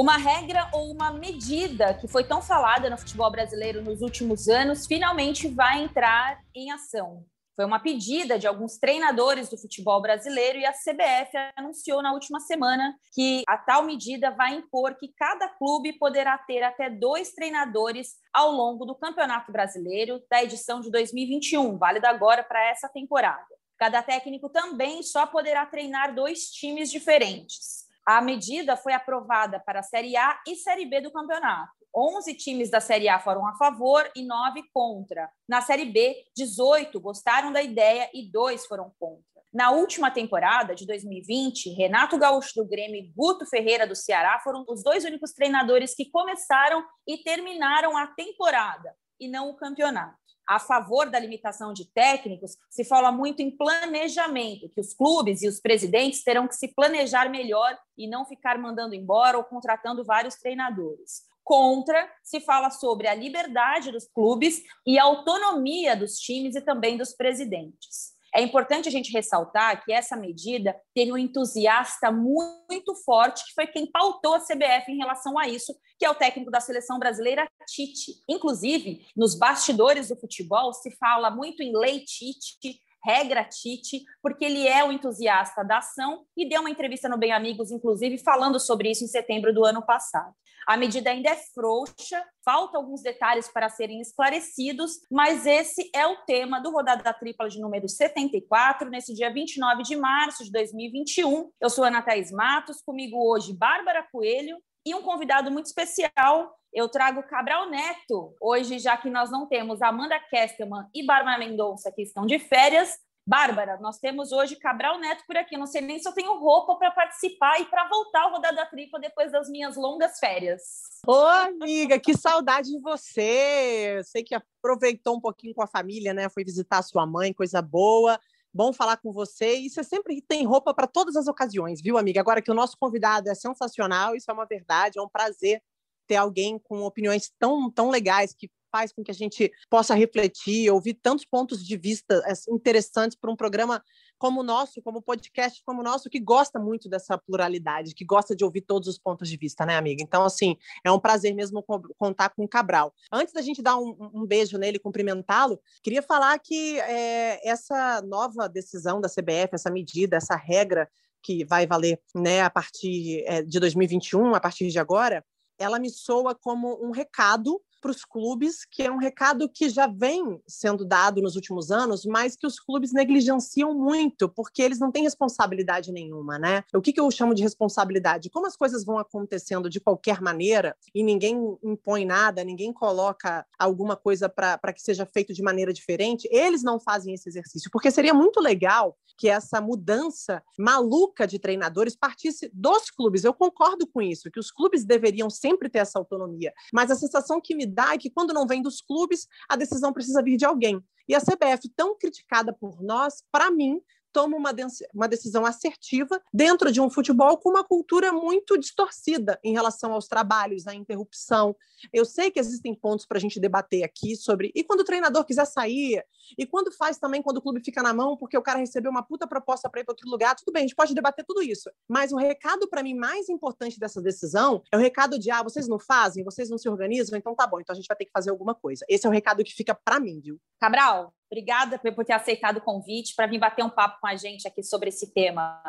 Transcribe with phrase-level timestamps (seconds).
[0.00, 4.86] Uma regra ou uma medida que foi tão falada no futebol brasileiro nos últimos anos
[4.86, 7.22] finalmente vai entrar em ação.
[7.54, 12.40] Foi uma pedida de alguns treinadores do futebol brasileiro e a CBF anunciou na última
[12.40, 18.14] semana que a tal medida vai impor que cada clube poderá ter até dois treinadores
[18.32, 23.44] ao longo do Campeonato Brasileiro da edição de 2021, válida agora para essa temporada.
[23.76, 27.89] Cada técnico também só poderá treinar dois times diferentes.
[28.12, 31.70] A medida foi aprovada para a Série A e Série B do campeonato.
[31.94, 35.30] 11 times da Série A foram a favor e 9 contra.
[35.48, 39.22] Na Série B, 18 gostaram da ideia e 2 foram contra.
[39.54, 44.64] Na última temporada de 2020, Renato Gaúcho do Grêmio e Guto Ferreira do Ceará foram
[44.68, 50.58] os dois únicos treinadores que começaram e terminaram a temporada e não o campeonato a
[50.58, 55.60] favor da limitação de técnicos, se fala muito em planejamento, que os clubes e os
[55.60, 61.22] presidentes terão que se planejar melhor e não ficar mandando embora ou contratando vários treinadores.
[61.44, 66.98] Contra, se fala sobre a liberdade dos clubes e a autonomia dos times e também
[66.98, 68.18] dos presidentes.
[68.34, 73.66] É importante a gente ressaltar que essa medida teve um entusiasta muito forte, que foi
[73.66, 77.48] quem pautou a CBF em relação a isso, que é o técnico da seleção brasileira,
[77.66, 78.12] Tite.
[78.28, 84.66] Inclusive, nos bastidores do futebol, se fala muito em lei Tite, regra Tite, porque ele
[84.66, 88.90] é o entusiasta da ação e deu uma entrevista no Bem Amigos, inclusive, falando sobre
[88.90, 90.34] isso em setembro do ano passado.
[90.66, 96.18] A medida ainda é frouxa, falta alguns detalhes para serem esclarecidos, mas esse é o
[96.18, 101.50] tema do Rodada Tripla de número 74, nesse dia 29 de março de 2021.
[101.60, 106.54] Eu sou Ana Thaís Matos, comigo hoje Bárbara Coelho e um convidado muito especial.
[106.72, 111.90] Eu trago Cabral Neto, hoje, já que nós não temos Amanda Kestelman e Bárbara Mendonça,
[111.90, 115.56] que estão de férias, Bárbara, nós temos hoje Cabral Neto por aqui.
[115.56, 118.98] Não sei nem se eu tenho roupa para participar e para voltar ao Rodada Tripla
[118.98, 120.62] depois das minhas longas férias.
[121.06, 123.98] Ô, amiga, que saudade de você!
[123.98, 126.28] Eu sei que aproveitou um pouquinho com a família, né?
[126.28, 128.18] Foi visitar sua mãe, coisa boa.
[128.52, 129.56] Bom falar com você.
[129.58, 132.20] E você sempre tem roupa para todas as ocasiões, viu, amiga?
[132.20, 135.62] Agora que o nosso convidado é sensacional, isso é uma verdade, é um prazer
[136.06, 140.70] ter alguém com opiniões tão, tão legais que faz com que a gente possa refletir,
[140.70, 143.82] ouvir tantos pontos de vista assim, interessantes para um programa
[144.20, 148.36] como o nosso, como podcast como o nosso, que gosta muito dessa pluralidade, que gosta
[148.36, 150.02] de ouvir todos os pontos de vista, né, amiga?
[150.02, 151.64] Então, assim, é um prazer mesmo
[151.96, 152.94] contar com o Cabral.
[153.10, 158.46] Antes da gente dar um, um beijo nele cumprimentá-lo, queria falar que é, essa nova
[158.46, 160.86] decisão da CBF, essa medida, essa regra
[161.22, 165.24] que vai valer né, a partir é, de 2021, a partir de agora,
[165.58, 169.86] ela me soa como um recado para os clubes, que é um recado que já
[169.86, 174.92] vem sendo dado nos últimos anos, mas que os clubes negligenciam muito, porque eles não
[174.92, 176.62] têm responsabilidade nenhuma, né?
[176.74, 178.30] O que, que eu chamo de responsabilidade?
[178.30, 183.96] Como as coisas vão acontecendo de qualquer maneira e ninguém impõe nada, ninguém coloca alguma
[183.96, 188.14] coisa para que seja feito de maneira diferente, eles não fazem esse exercício, porque seria
[188.14, 193.22] muito legal que essa mudança maluca de treinadores partisse dos clubes.
[193.22, 197.38] Eu concordo com isso, que os clubes deveriam sempre ter essa autonomia, mas a sensação
[197.38, 200.44] que me dá é que quando não vem dos clubes, a decisão precisa vir de
[200.44, 200.82] alguém.
[201.08, 203.80] E a CBF, tão criticada por nós, para mim,
[204.12, 204.54] toma uma,
[204.94, 210.06] uma decisão assertiva dentro de um futebol com uma cultura muito distorcida em relação aos
[210.06, 211.56] trabalhos, à interrupção.
[211.92, 214.52] Eu sei que existem pontos para a gente debater aqui sobre.
[214.54, 216.04] E quando o treinador quiser sair?
[216.36, 219.02] E quando faz também quando o clube fica na mão porque o cara recebeu uma
[219.02, 220.34] puta proposta para ir para outro lugar?
[220.36, 221.70] Tudo bem, a gente pode debater tudo isso.
[221.88, 225.66] Mas o recado para mim mais importante dessa decisão é o recado de: ah, vocês
[225.66, 228.12] não fazem, vocês não se organizam, então tá bom, então a gente vai ter que
[228.12, 228.84] fazer alguma coisa.
[228.88, 230.40] Esse é o recado que fica para mim, viu?
[230.60, 234.48] Cabral, Obrigada por ter aceitado o convite para vir bater um papo com a gente
[234.48, 235.62] aqui sobre esse tema.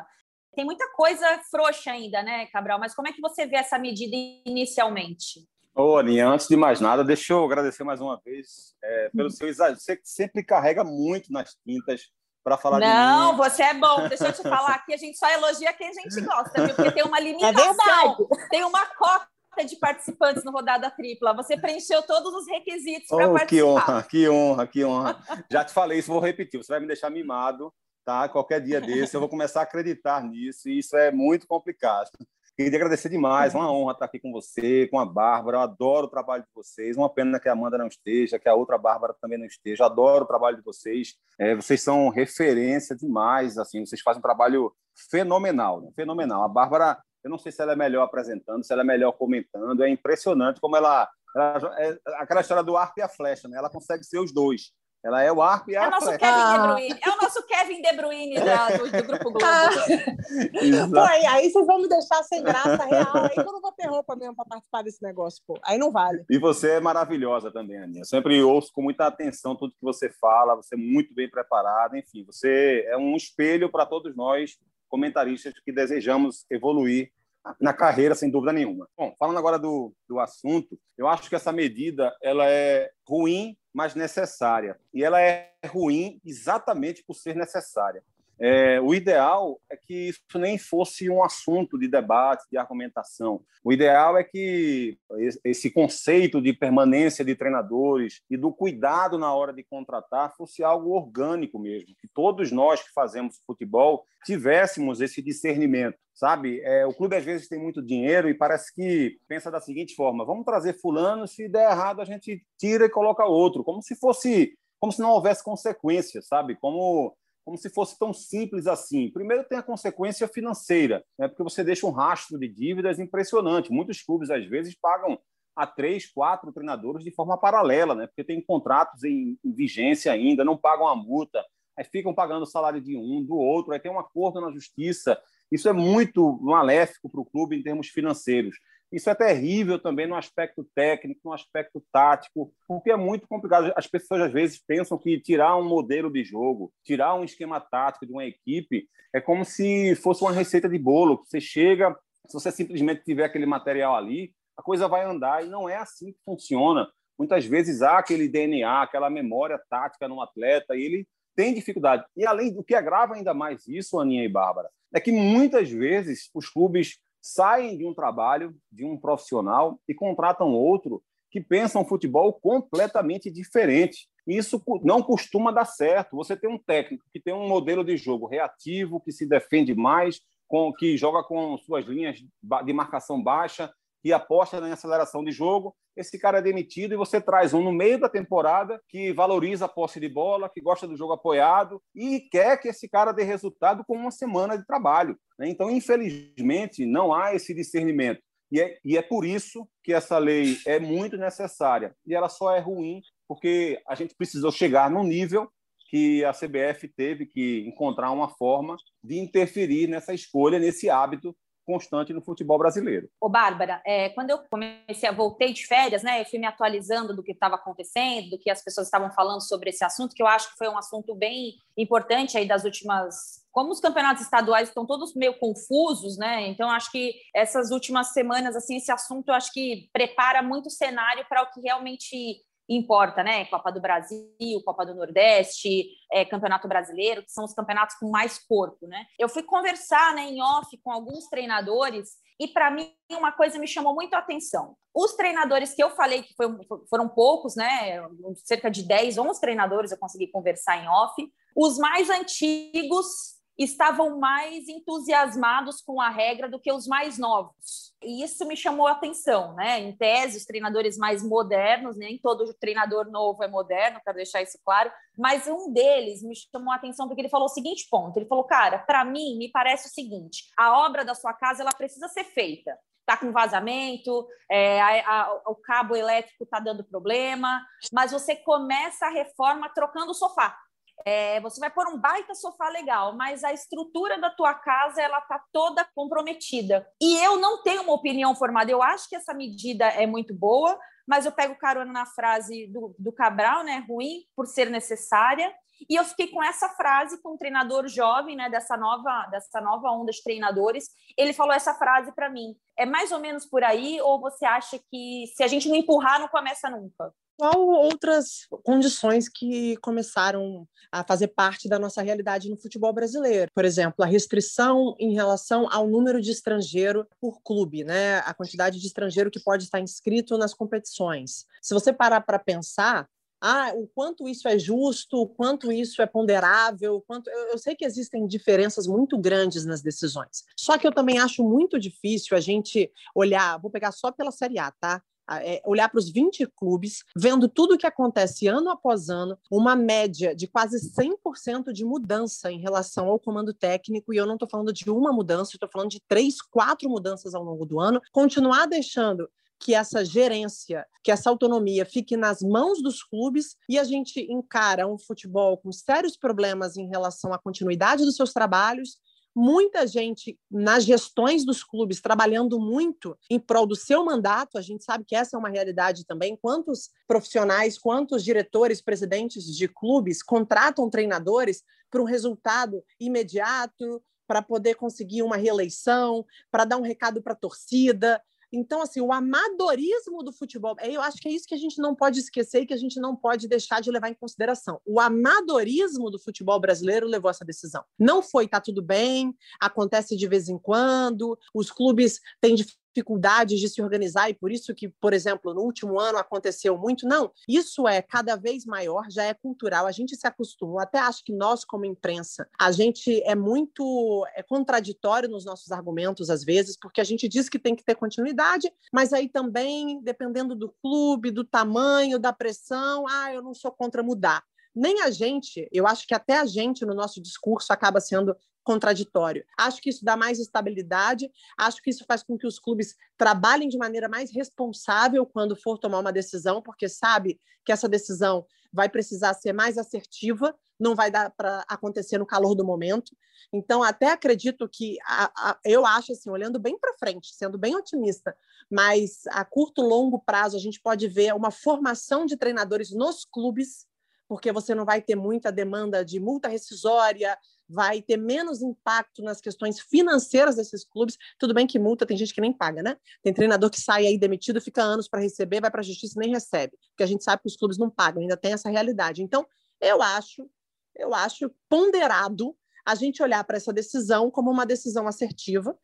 [0.56, 2.80] Tem muita coisa frouxa ainda, né, Cabral?
[2.80, 5.48] Mas como é que você vê essa medida inicialmente?
[5.74, 9.48] Ô, Aninha, antes de mais nada, deixa eu agradecer mais uma vez é, pelo seu
[9.48, 9.80] exagero.
[9.80, 12.10] Você sempre carrega muito nas tintas
[12.44, 14.08] para falar Não, você é bom.
[14.10, 16.76] Deixa eu te falar aqui, a gente só elogia quem a gente gosta, viu?
[16.76, 19.28] Porque tem uma é limitação, é tem uma cota
[19.66, 21.34] de participantes no Rodada Tripla.
[21.36, 23.48] Você preencheu todos os requisitos para oh, participar.
[23.48, 25.46] Que honra, que honra, que honra.
[25.52, 26.58] Já te falei isso, vou repetir.
[26.58, 27.72] Você vai me deixar mimado,
[28.06, 28.28] tá?
[28.30, 32.10] Qualquer dia desse eu vou começar a acreditar nisso e isso é muito complicado.
[32.56, 35.58] Queria agradecer demais, uma honra estar aqui com você, com a Bárbara.
[35.58, 36.98] Eu adoro o trabalho de vocês.
[36.98, 39.84] Uma pena que a Amanda não esteja, que a outra Bárbara também não esteja.
[39.84, 41.16] Eu adoro o trabalho de vocês.
[41.40, 43.86] É, vocês são referência demais, assim.
[43.86, 44.72] Vocês fazem um trabalho
[45.10, 45.90] fenomenal, né?
[45.96, 46.44] fenomenal.
[46.44, 49.84] A Bárbara eu não sei se ela é melhor apresentando, se ela é melhor comentando.
[49.84, 53.58] É impressionante como ela, ela é aquela história do arco e a flecha, né?
[53.58, 54.74] Ela consegue ser os dois.
[55.04, 57.00] Ela é o arco e a é o nosso Kevin De Bruyne.
[57.02, 60.92] É o nosso Kevin De Bruyne da, do, do, Grupo Globo.
[60.94, 63.26] pô, aí, aí, vocês vão me deixar sem graça real.
[63.26, 65.60] Aí eu não vou ter roupa mesmo para participar desse negócio, pô.
[65.66, 66.24] Aí não vale.
[66.30, 68.06] E você é maravilhosa também, Aninha.
[68.06, 70.56] Sempre ouço com muita atenção tudo que você fala.
[70.56, 71.98] Você é muito bem preparada.
[71.98, 74.60] Enfim, você é um espelho para todos nós,
[74.92, 77.12] comentaristas que desejamos evoluir
[77.60, 78.88] na carreira, sem dúvida nenhuma.
[78.96, 83.96] Bom, falando agora do, do assunto, eu acho que essa medida ela é ruim, mas
[83.96, 84.78] necessária.
[84.94, 88.04] E ela é ruim exatamente por ser necessária.
[88.44, 93.44] É, o ideal é que isso nem fosse um assunto de debate, de argumentação.
[93.64, 94.98] O ideal é que
[95.46, 100.90] esse conceito de permanência de treinadores e do cuidado na hora de contratar fosse algo
[100.90, 106.62] orgânico mesmo, que todos nós que fazemos futebol tivéssemos esse discernimento, sabe?
[106.62, 110.26] É, o clube às vezes tem muito dinheiro e parece que pensa da seguinte forma:
[110.26, 114.58] vamos trazer fulano, se der errado a gente tira e coloca outro, como se fosse,
[114.80, 116.56] como se não houvesse consequências, sabe?
[116.56, 119.10] Como como se fosse tão simples assim.
[119.12, 121.28] Primeiro tem a consequência financeira, né?
[121.28, 123.72] porque você deixa um rastro de dívidas impressionante.
[123.72, 125.20] Muitos clubes, às vezes, pagam
[125.56, 128.08] a três, quatro treinadores de forma paralela, né?
[128.08, 131.44] porque tem contratos em, em vigência ainda, não pagam a multa,
[131.78, 135.20] aí ficam pagando o salário de um, do outro, aí tem um acordo na justiça.
[135.52, 138.56] Isso é muito maléfico para o clube em termos financeiros.
[138.92, 143.72] Isso é terrível também no aspecto técnico, no aspecto tático, porque é muito complicado.
[143.76, 148.06] As pessoas às vezes pensam que tirar um modelo de jogo, tirar um esquema tático
[148.06, 151.24] de uma equipe, é como se fosse uma receita de bolo.
[151.26, 151.98] Você chega,
[152.28, 156.12] se você simplesmente tiver aquele material ali, a coisa vai andar e não é assim
[156.12, 156.88] que funciona.
[157.18, 162.04] Muitas vezes há aquele DNA, aquela memória tática no atleta e ele tem dificuldade.
[162.16, 166.30] E além do que agrava ainda mais isso, Aninha e Bárbara, é que muitas vezes
[166.34, 171.86] os clubes saem de um trabalho, de um profissional e contratam outro que pensa um
[171.86, 174.10] futebol completamente diferente.
[174.28, 176.16] Isso não costuma dar certo.
[176.18, 180.20] Você tem um técnico que tem um modelo de jogo reativo, que se defende mais,
[180.48, 183.72] com que joga com suas linhas de marcação baixa,
[184.02, 187.72] que aposta na aceleração de jogo, esse cara é demitido e você traz um no
[187.72, 192.22] meio da temporada que valoriza a posse de bola, que gosta do jogo apoiado e
[192.32, 195.18] quer que esse cara dê resultado com uma semana de trabalho.
[195.38, 195.50] Né?
[195.50, 198.22] Então, infelizmente, não há esse discernimento.
[198.52, 201.96] E é, e é por isso que essa lei é muito necessária.
[202.06, 205.50] E ela só é ruim porque a gente precisou chegar num nível
[205.90, 212.14] que a CBF teve que encontrar uma forma de interferir nessa escolha, nesse hábito constante
[212.14, 213.10] no futebol brasileiro.
[213.20, 217.16] Ô, Bárbara, é, quando eu comecei, a voltei de férias, né, eu fui me atualizando
[217.16, 220.28] do que estava acontecendo, do que as pessoas estavam falando sobre esse assunto, que eu
[220.28, 224.86] acho que foi um assunto bem importante aí das últimas como os campeonatos estaduais estão
[224.86, 226.48] todos meio confusos, né?
[226.48, 231.26] Então acho que essas últimas semanas assim esse assunto acho que prepara muito o cenário
[231.28, 232.42] para o que realmente
[232.76, 233.46] importa, né?
[233.46, 238.40] Copa do Brasil, Copa do Nordeste, é, Campeonato Brasileiro, que são os campeonatos com mais
[238.40, 239.06] corpo, né?
[239.20, 243.68] Eu fui conversar né, em off com alguns treinadores e para mim uma coisa me
[243.68, 244.76] chamou muito a atenção.
[244.94, 246.48] Os treinadores que eu falei que foi,
[246.90, 248.02] foram poucos, né?
[248.46, 251.14] Cerca de 10, 11 treinadores eu consegui conversar em off.
[251.56, 257.94] Os mais antigos estavam mais entusiasmados com a regra do que os mais novos.
[258.04, 259.80] E isso me chamou a atenção, né?
[259.80, 264.58] Em tese, os treinadores mais modernos, nem todo treinador novo é moderno, quero deixar isso
[264.66, 268.26] claro, mas um deles me chamou a atenção porque ele falou o seguinte ponto: ele
[268.26, 272.08] falou, cara, para mim, me parece o seguinte, a obra da sua casa ela precisa
[272.08, 272.78] ser feita.
[273.06, 279.08] Tá com vazamento, é, a, a, o cabo elétrico tá dando problema, mas você começa
[279.08, 280.56] a reforma trocando o sofá.
[281.06, 285.22] É, você vai pôr um baita sofá legal, mas a estrutura da tua casa ela
[285.22, 286.88] tá toda comprometida.
[287.02, 288.72] E eu não tenho uma opinião formada.
[288.72, 290.78] Eu acho que essa medida é muito boa,
[291.08, 293.84] mas eu pego carona na frase do, do Cabral, né?
[293.88, 295.54] Ruim por ser necessária.
[295.90, 299.90] E eu fiquei com essa frase com um treinador jovem, né, dessa nova, dessa nova
[299.90, 300.90] onda de treinadores.
[301.18, 302.56] Ele falou essa frase para mim.
[302.78, 306.20] É mais ou menos por aí ou você acha que se a gente não empurrar
[306.20, 307.12] não começa nunca?
[307.42, 313.50] Qual outras condições que começaram a fazer parte da nossa realidade no futebol brasileiro.
[313.52, 318.20] Por exemplo, a restrição em relação ao número de estrangeiro por clube, né?
[318.20, 321.48] A quantidade de estrangeiro que pode estar inscrito nas competições.
[321.64, 323.10] Se você parar para pensar,
[323.42, 327.76] ah, o quanto isso é justo, o quanto isso é ponderável, quanto eu, eu, sei
[327.76, 330.44] que existem diferenças muito grandes nas decisões.
[330.56, 334.60] Só que eu também acho muito difícil a gente olhar, vou pegar só pela Série
[334.60, 335.02] A, tá?
[335.40, 339.76] É, olhar para os 20 clubes, vendo tudo o que acontece ano após ano, uma
[339.76, 344.50] média de quase 100% de mudança em relação ao comando técnico, e eu não estou
[344.50, 348.66] falando de uma mudança, estou falando de três, quatro mudanças ao longo do ano, continuar
[348.66, 349.30] deixando
[349.62, 354.88] que essa gerência, que essa autonomia fique nas mãos dos clubes e a gente encara
[354.88, 358.98] um futebol com sérios problemas em relação à continuidade dos seus trabalhos
[359.36, 364.58] muita gente nas gestões dos clubes trabalhando muito em prol do seu mandato.
[364.58, 366.38] A gente sabe que essa é uma realidade também.
[366.40, 374.76] Quantos profissionais, quantos diretores, presidentes de clubes contratam treinadores para um resultado imediato, para poder
[374.76, 378.22] conseguir uma reeleição, para dar um recado para a torcida.
[378.52, 381.82] Então, assim, o amadorismo do futebol, é, eu acho que é isso que a gente
[381.82, 384.80] não pode esquecer e que a gente não pode deixar de levar em consideração.
[384.86, 387.84] O amadorismo do futebol brasileiro levou essa decisão.
[387.98, 392.56] Não foi, tá tudo bem, acontece de vez em quando, os clubes têm
[392.94, 397.08] dificuldades de se organizar e por isso que, por exemplo, no último ano aconteceu muito.
[397.08, 400.84] Não, isso é cada vez maior, já é cultural, a gente se acostuma.
[400.84, 406.30] Até acho que nós, como imprensa, a gente é muito é contraditório nos nossos argumentos
[406.30, 410.56] às vezes, porque a gente diz que tem que ter continuidade, mas aí também, dependendo
[410.56, 414.44] do clube, do tamanho, da pressão, ah, eu não sou contra mudar
[414.74, 419.46] nem a gente, eu acho que até a gente no nosso discurso acaba sendo contraditório.
[419.58, 423.68] Acho que isso dá mais estabilidade, acho que isso faz com que os clubes trabalhem
[423.68, 428.88] de maneira mais responsável quando for tomar uma decisão, porque sabe que essa decisão vai
[428.88, 433.16] precisar ser mais assertiva, não vai dar para acontecer no calor do momento.
[433.54, 437.76] Então, até acredito que a, a, eu acho assim, olhando bem para frente, sendo bem
[437.76, 438.36] otimista,
[438.70, 443.86] mas a curto longo prazo a gente pode ver uma formação de treinadores nos clubes
[444.32, 449.42] porque você não vai ter muita demanda de multa rescisória, vai ter menos impacto nas
[449.42, 451.18] questões financeiras desses clubes.
[451.38, 452.96] Tudo bem que multa tem gente que nem paga, né?
[453.22, 456.22] Tem treinador que sai aí demitido, fica anos para receber, vai para a justiça e
[456.22, 459.22] nem recebe, porque a gente sabe que os clubes não pagam, ainda tem essa realidade.
[459.22, 459.46] Então,
[459.82, 460.50] eu acho,
[460.96, 465.78] eu acho ponderado a gente olhar para essa decisão como uma decisão assertiva,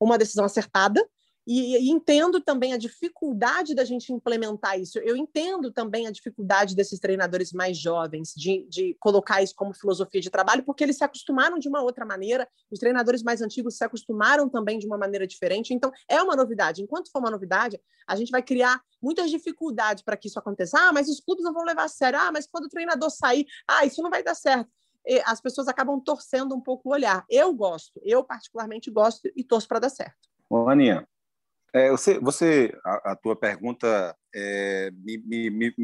[0.00, 1.08] uma decisão acertada,
[1.46, 4.98] e, e, entendo também a dificuldade da gente implementar isso.
[4.98, 10.20] Eu entendo também a dificuldade desses treinadores mais jovens de, de colocar isso como filosofia
[10.20, 13.84] de trabalho, porque eles se acostumaram de uma outra maneira, os treinadores mais antigos se
[13.84, 15.74] acostumaram também de uma maneira diferente.
[15.74, 16.82] Então, é uma novidade.
[16.82, 20.78] Enquanto for uma novidade, a gente vai criar muitas dificuldades para que isso aconteça.
[20.78, 22.18] Ah, mas os clubes não vão levar a sério.
[22.20, 24.70] Ah, mas quando o treinador sair, ah, isso não vai dar certo.
[25.24, 27.24] As pessoas acabam torcendo um pouco o olhar.
[27.28, 30.30] Eu gosto, eu particularmente gosto e torço para dar certo.
[30.48, 31.08] Bom, Aninha,
[31.72, 35.74] é, você, você a, a, tua pergunta é, me, me, me,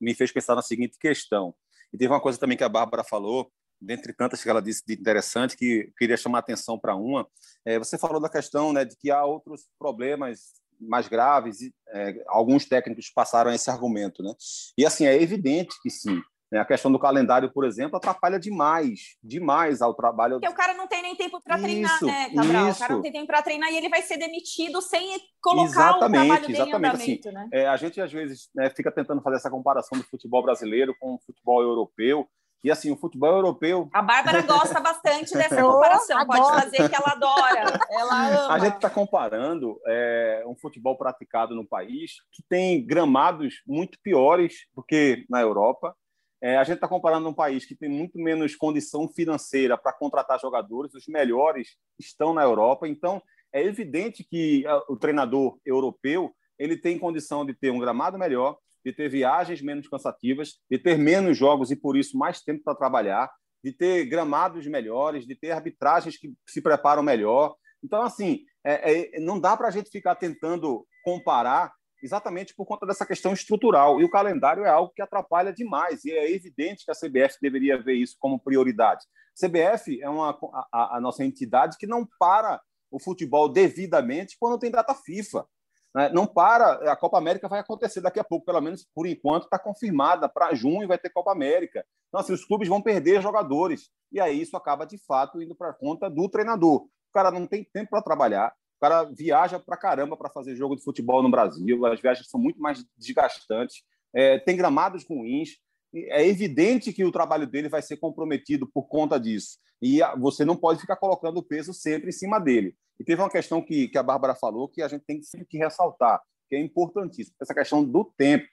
[0.00, 1.54] me, fez pensar na seguinte questão.
[1.92, 3.50] E teve uma coisa também que a Bárbara falou,
[3.80, 7.28] dentre tantas que ela disse de interessante, que queria chamar atenção para uma.
[7.64, 12.22] É, você falou da questão né, de que há outros problemas mais graves, e, é,
[12.26, 14.22] alguns técnicos passaram esse argumento.
[14.22, 14.34] Né?
[14.76, 16.20] E assim, é evidente que sim?
[16.54, 20.34] A questão do calendário, por exemplo, atrapalha demais, demais ao trabalho.
[20.34, 22.68] Porque o cara não tem nem tempo para treinar, né, Cabral?
[22.68, 22.76] Isso.
[22.76, 25.96] O cara não tem tempo para treinar e ele vai ser demitido sem colocar exatamente,
[25.96, 27.48] o trabalho exatamente, em andamento, assim, né?
[27.52, 31.14] É, a gente, às vezes, né, fica tentando fazer essa comparação do futebol brasileiro com
[31.14, 32.28] o futebol europeu,
[32.66, 33.88] e assim, o futebol europeu.
[33.92, 38.54] A Bárbara gosta bastante dessa comparação, pode fazer que ela adora, ela ama.
[38.54, 44.66] A gente está comparando é, um futebol praticado no país que tem gramados muito piores
[44.74, 45.94] do que na Europa,
[46.42, 50.38] é, a gente está comparando um país que tem muito menos condição financeira para contratar
[50.40, 56.98] jogadores, os melhores estão na Europa, então é evidente que o treinador europeu ele tem
[56.98, 61.70] condição de ter um gramado melhor, de ter viagens menos cansativas, de ter menos jogos
[61.70, 63.30] e por isso mais tempo para trabalhar,
[63.62, 67.56] de ter gramados melhores, de ter arbitragens que se preparam melhor.
[67.82, 71.72] Então, assim, é, é, não dá para a gente ficar tentando comparar
[72.06, 74.00] exatamente por conta dessa questão estrutural.
[74.00, 77.80] E o calendário é algo que atrapalha demais, e é evidente que a CBF deveria
[77.80, 79.04] ver isso como prioridade.
[79.36, 80.38] A CBF é uma,
[80.72, 82.60] a, a nossa entidade que não para
[82.90, 85.46] o futebol devidamente quando tem data FIFA.
[85.94, 86.10] Né?
[86.10, 89.58] Não para, a Copa América vai acontecer daqui a pouco, pelo menos por enquanto está
[89.58, 91.84] confirmada, para junho vai ter Copa América.
[92.08, 95.72] Então, assim, os clubes vão perder jogadores, e aí isso acaba, de fato, indo para
[95.72, 96.82] conta do treinador.
[96.82, 100.76] O cara não tem tempo para trabalhar, o cara viaja para caramba para fazer jogo
[100.76, 103.82] de futebol no Brasil, as viagens são muito mais desgastantes,
[104.14, 105.58] é, tem gramados ruins.
[105.94, 109.58] É evidente que o trabalho dele vai ser comprometido por conta disso.
[109.80, 112.74] E você não pode ficar colocando o peso sempre em cima dele.
[112.98, 115.58] E teve uma questão que, que a Bárbara falou que a gente tem sempre que
[115.58, 118.46] ressaltar, que é importantíssimo, essa questão do tempo.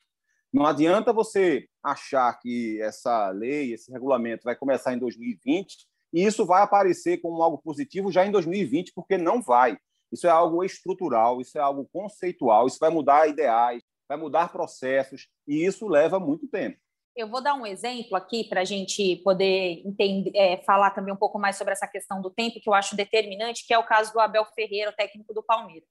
[0.54, 6.46] Não adianta você achar que essa lei, esse regulamento vai começar em 2020 e isso
[6.46, 9.78] vai aparecer como algo positivo já em 2020, porque não vai.
[10.14, 15.28] Isso é algo estrutural, isso é algo conceitual, isso vai mudar ideais, vai mudar processos,
[15.48, 16.78] e isso leva muito tempo.
[17.16, 21.18] Eu vou dar um exemplo aqui para a gente poder entender, é, falar também um
[21.18, 24.14] pouco mais sobre essa questão do tempo, que eu acho determinante, que é o caso
[24.14, 25.90] do Abel Ferreira, técnico do Palmeiras.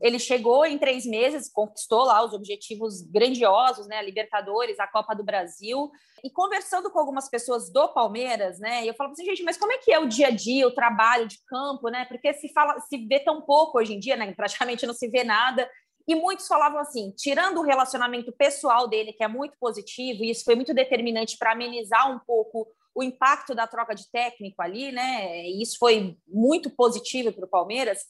[0.00, 3.98] Ele chegou em três meses, conquistou lá os objetivos grandiosos, né?
[3.98, 5.90] A Libertadores, a Copa do Brasil.
[6.24, 8.86] E conversando com algumas pessoas do Palmeiras, né?
[8.86, 11.28] Eu falo assim, gente, mas como é que é o dia a dia, o trabalho
[11.28, 12.06] de campo, né?
[12.06, 14.32] Porque se fala, se vê tão pouco hoje em dia, né?
[14.34, 15.68] Praticamente não se vê nada.
[16.08, 20.44] E muitos falavam assim, tirando o relacionamento pessoal dele, que é muito positivo, e isso
[20.44, 25.46] foi muito determinante para amenizar um pouco o impacto da troca de técnico ali, né?
[25.46, 28.00] E isso foi muito positivo para o Palmeiras.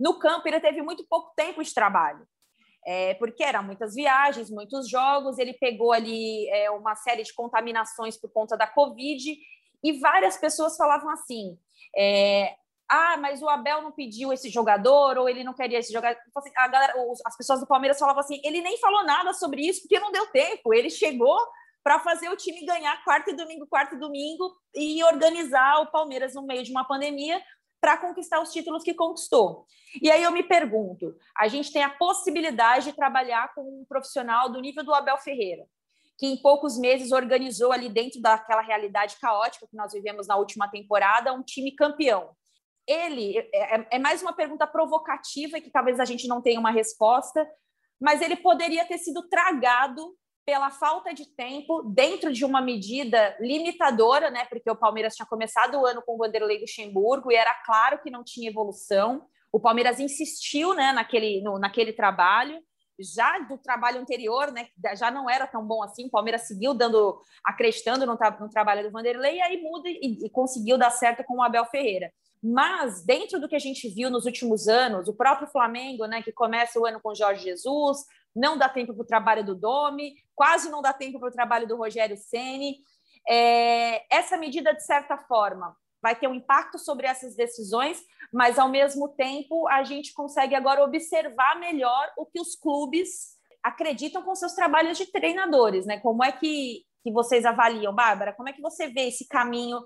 [0.00, 2.26] No campo, ele teve muito pouco tempo de trabalho,
[2.86, 5.38] é, porque eram muitas viagens, muitos jogos.
[5.38, 9.36] Ele pegou ali é, uma série de contaminações por conta da Covid,
[9.84, 11.58] e várias pessoas falavam assim:
[11.94, 12.54] é,
[12.90, 16.18] ah, mas o Abel não pediu esse jogador, ou ele não queria esse jogador.
[16.22, 16.94] Tipo assim, galera,
[17.26, 20.26] as pessoas do Palmeiras falavam assim: ele nem falou nada sobre isso, porque não deu
[20.28, 20.72] tempo.
[20.72, 21.38] Ele chegou
[21.84, 26.34] para fazer o time ganhar quarto e domingo, quarto e domingo, e organizar o Palmeiras
[26.34, 27.40] no meio de uma pandemia,
[27.80, 29.66] para conquistar os títulos que conquistou.
[30.00, 34.50] E aí eu me pergunto: a gente tem a possibilidade de trabalhar com um profissional
[34.50, 35.66] do nível do Abel Ferreira,
[36.18, 40.68] que em poucos meses organizou ali dentro daquela realidade caótica que nós vivemos na última
[40.68, 42.30] temporada um time campeão.
[42.86, 46.70] Ele é, é, é mais uma pergunta provocativa que talvez a gente não tenha uma
[46.70, 47.48] resposta,
[48.00, 50.14] mas ele poderia ter sido tragado
[50.50, 54.46] pela falta de tempo dentro de uma medida limitadora, né?
[54.46, 58.10] Porque o Palmeiras tinha começado o ano com o Vanderlei Luxemburgo e era claro que
[58.10, 59.24] não tinha evolução.
[59.52, 62.60] O Palmeiras insistiu, né, naquele, no, naquele trabalho.
[62.98, 64.66] Já do trabalho anterior, né,
[64.98, 66.06] já não era tão bom assim.
[66.06, 70.30] O Palmeiras seguiu dando, acreditando no, no trabalho do Vanderlei e aí muda e, e
[70.30, 72.12] conseguiu dar certo com o Abel Ferreira.
[72.42, 76.32] Mas, dentro do que a gente viu nos últimos anos, o próprio Flamengo, né, que
[76.32, 77.98] começa o ano com Jorge Jesus,
[78.34, 81.66] não dá tempo para o trabalho do Domi, quase não dá tempo para o trabalho
[81.66, 82.76] do Rogério Ceni.
[83.28, 88.00] É, essa medida, de certa forma, vai ter um impacto sobre essas decisões,
[88.32, 94.22] mas ao mesmo tempo a gente consegue agora observar melhor o que os clubes acreditam
[94.22, 95.98] com seus trabalhos de treinadores, né?
[96.00, 98.32] Como é que, que vocês avaliam, Bárbara?
[98.32, 99.80] Como é que você vê esse caminho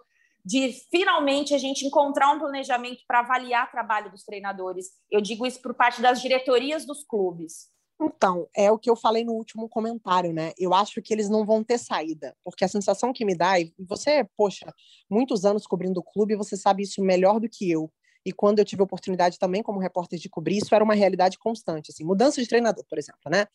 [0.45, 4.87] de finalmente a gente encontrar um planejamento para avaliar o trabalho dos treinadores?
[5.11, 7.74] Eu digo isso por parte das diretorias dos clubes.
[8.01, 10.53] Então, é o que eu falei no último comentário, né?
[10.59, 13.73] Eu acho que eles não vão ter saída, porque a sensação que me dá, e
[13.79, 14.67] você, poxa,
[15.09, 17.91] muitos anos cobrindo o clube, você sabe isso melhor do que eu.
[18.25, 21.39] E quando eu tive a oportunidade também como repórter de cobrir, isso era uma realidade
[21.39, 23.47] constante, assim, mudança de treinador, por exemplo, né?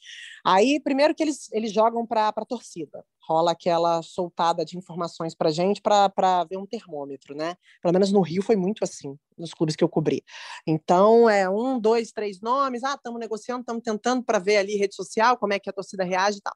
[0.45, 5.51] Aí, primeiro que eles, eles jogam para a torcida, rola aquela soltada de informações para
[5.51, 7.55] gente para ver um termômetro, né?
[7.81, 10.23] Pelo menos no Rio foi muito assim, nos clubes que eu cobri.
[10.67, 14.95] Então, é um, dois, três nomes, ah, estamos negociando, estamos tentando para ver ali rede
[14.95, 16.53] social, como é que a torcida reage e tal.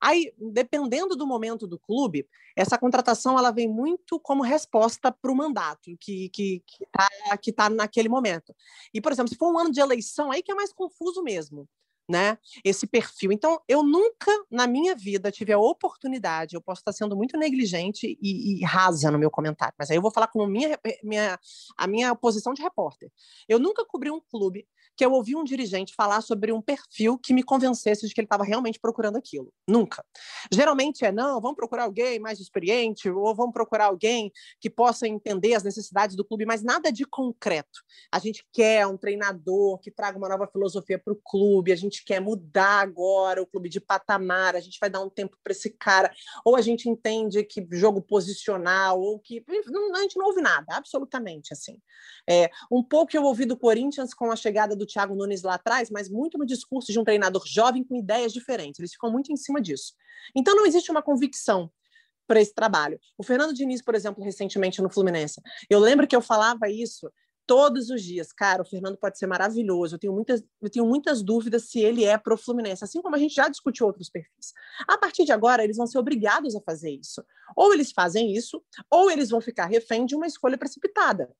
[0.00, 5.36] Aí, dependendo do momento do clube, essa contratação ela vem muito como resposta para o
[5.36, 7.08] mandato que que está
[7.38, 8.54] que tá naquele momento.
[8.94, 11.68] E, por exemplo, se for um ano de eleição, aí que é mais confuso mesmo.
[12.08, 13.30] Né, esse perfil.
[13.32, 18.18] Então, eu nunca na minha vida tive a oportunidade, eu posso estar sendo muito negligente
[18.22, 21.38] e, e rasa no meu comentário, mas aí eu vou falar com minha, minha,
[21.76, 23.12] a minha posição de repórter.
[23.46, 24.66] Eu nunca cobri um clube
[24.98, 28.26] que eu ouvi um dirigente falar sobre um perfil que me convencesse de que ele
[28.26, 29.54] estava realmente procurando aquilo.
[29.66, 30.04] Nunca.
[30.52, 35.54] Geralmente é, não, vamos procurar alguém mais experiente, ou vamos procurar alguém que possa entender
[35.54, 37.80] as necessidades do clube, mas nada de concreto.
[38.10, 41.97] A gente quer um treinador que traga uma nova filosofia para o clube, a gente
[42.04, 45.70] quer mudar agora o clube de patamar, a gente vai dar um tempo para esse
[45.70, 46.12] cara,
[46.44, 49.44] ou a gente entende que jogo posicional, ou que.
[49.48, 51.80] a gente não ouve nada, absolutamente assim.
[52.28, 55.90] É, um pouco eu ouvi do Corinthians com a chegada do Thiago Nunes lá atrás,
[55.90, 58.78] mas muito no discurso de um treinador jovem com ideias diferentes.
[58.78, 59.94] Eles ficam muito em cima disso.
[60.34, 61.70] Então não existe uma convicção
[62.26, 63.00] para esse trabalho.
[63.16, 67.10] O Fernando Diniz, por exemplo, recentemente no Fluminense, eu lembro que eu falava isso
[67.48, 68.30] todos os dias.
[68.30, 69.94] Cara, o Fernando pode ser maravilhoso.
[69.94, 73.18] Eu tenho muitas, eu tenho muitas dúvidas se ele é pro Fluminense, assim como a
[73.18, 74.52] gente já discutiu outros perfis.
[74.86, 77.24] A partir de agora, eles vão ser obrigados a fazer isso.
[77.56, 81.34] Ou eles fazem isso, ou eles vão ficar refém de uma escolha precipitada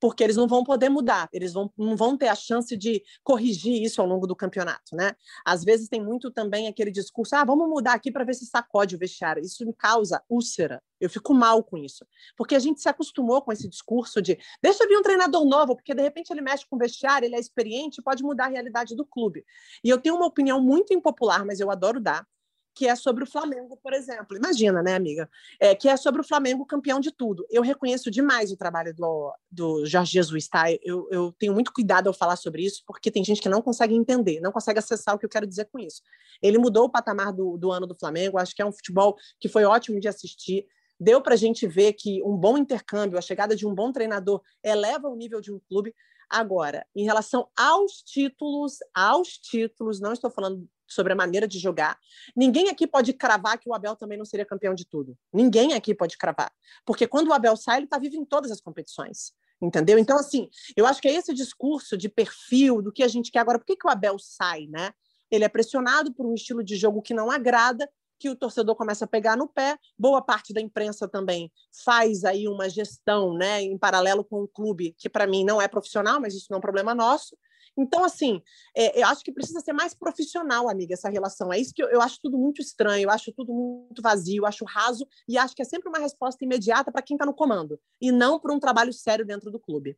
[0.00, 3.82] porque eles não vão poder mudar, eles vão, não vão ter a chance de corrigir
[3.82, 5.12] isso ao longo do campeonato, né?
[5.44, 8.96] Às vezes tem muito também aquele discurso, ah, vamos mudar aqui para ver se sacode
[8.96, 9.42] o vestiário.
[9.42, 13.52] Isso me causa úlcera, eu fico mal com isso, porque a gente se acostumou com
[13.52, 16.78] esse discurso de deixa vir um treinador novo, porque de repente ele mexe com o
[16.78, 19.44] vestiário, ele é experiente, pode mudar a realidade do clube.
[19.84, 22.26] E eu tenho uma opinião muito impopular, mas eu adoro dar,
[22.74, 24.36] que é sobre o Flamengo, por exemplo.
[24.36, 25.28] Imagina, né, amiga?
[25.58, 27.46] É, que é sobre o Flamengo campeão de tudo.
[27.50, 30.64] Eu reconheço demais o trabalho do, do Jorge Jesus, tá?
[30.82, 33.94] Eu, eu tenho muito cuidado ao falar sobre isso, porque tem gente que não consegue
[33.94, 36.02] entender, não consegue acessar o que eu quero dizer com isso.
[36.40, 39.48] Ele mudou o patamar do, do ano do Flamengo, acho que é um futebol que
[39.48, 40.66] foi ótimo de assistir.
[40.98, 44.42] Deu para a gente ver que um bom intercâmbio, a chegada de um bom treinador
[44.62, 45.94] eleva o nível de um clube.
[46.28, 51.98] Agora, em relação aos títulos, aos títulos, não estou falando sobre a maneira de jogar.
[52.36, 55.16] Ninguém aqui pode cravar que o Abel também não seria campeão de tudo.
[55.32, 56.52] Ninguém aqui pode cravar.
[56.84, 59.32] Porque quando o Abel sai, ele está vivo em todas as competições.
[59.62, 59.98] Entendeu?
[59.98, 63.40] Então, assim, eu acho que é esse discurso de perfil do que a gente quer
[63.40, 63.58] agora.
[63.58, 64.92] Por que, que o Abel sai, né?
[65.30, 69.06] Ele é pressionado por um estilo de jogo que não agrada, que o torcedor começa
[69.06, 69.78] a pegar no pé.
[69.98, 71.50] Boa parte da imprensa também
[71.84, 75.66] faz aí uma gestão, né, em paralelo com o clube, que para mim não é
[75.66, 77.36] profissional, mas isso não é um problema nosso.
[77.78, 78.42] Então, assim,
[78.76, 81.52] é, eu acho que precisa ser mais profissional, amiga, essa relação.
[81.52, 84.46] É isso que eu, eu acho tudo muito estranho, eu acho tudo muito vazio, eu
[84.46, 87.80] acho raso e acho que é sempre uma resposta imediata para quem está no comando
[88.00, 89.96] e não para um trabalho sério dentro do clube.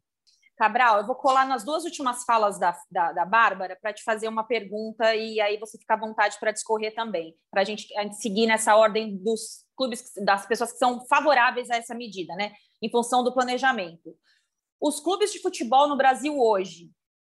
[0.56, 4.28] Cabral, eu vou colar nas duas últimas falas da, da, da Bárbara para te fazer
[4.28, 7.88] uma pergunta e aí você fica à vontade para discorrer também, para a gente
[8.20, 12.52] seguir nessa ordem dos clubes, das pessoas que são favoráveis a essa medida, né?
[12.80, 14.14] Em função do planejamento.
[14.80, 16.90] Os clubes de futebol no Brasil hoje,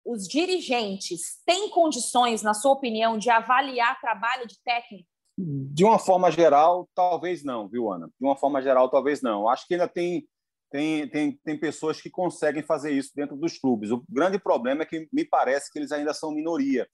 [0.05, 5.09] os dirigentes têm condições, na sua opinião, de avaliar trabalho de técnico?
[5.37, 8.07] De uma forma geral, talvez não, viu, Ana?
[8.07, 9.49] De uma forma geral, talvez não.
[9.49, 10.25] Acho que ainda tem,
[10.71, 13.91] tem, tem, tem pessoas que conseguem fazer isso dentro dos clubes.
[13.91, 16.87] O grande problema é que me parece que eles ainda são minoria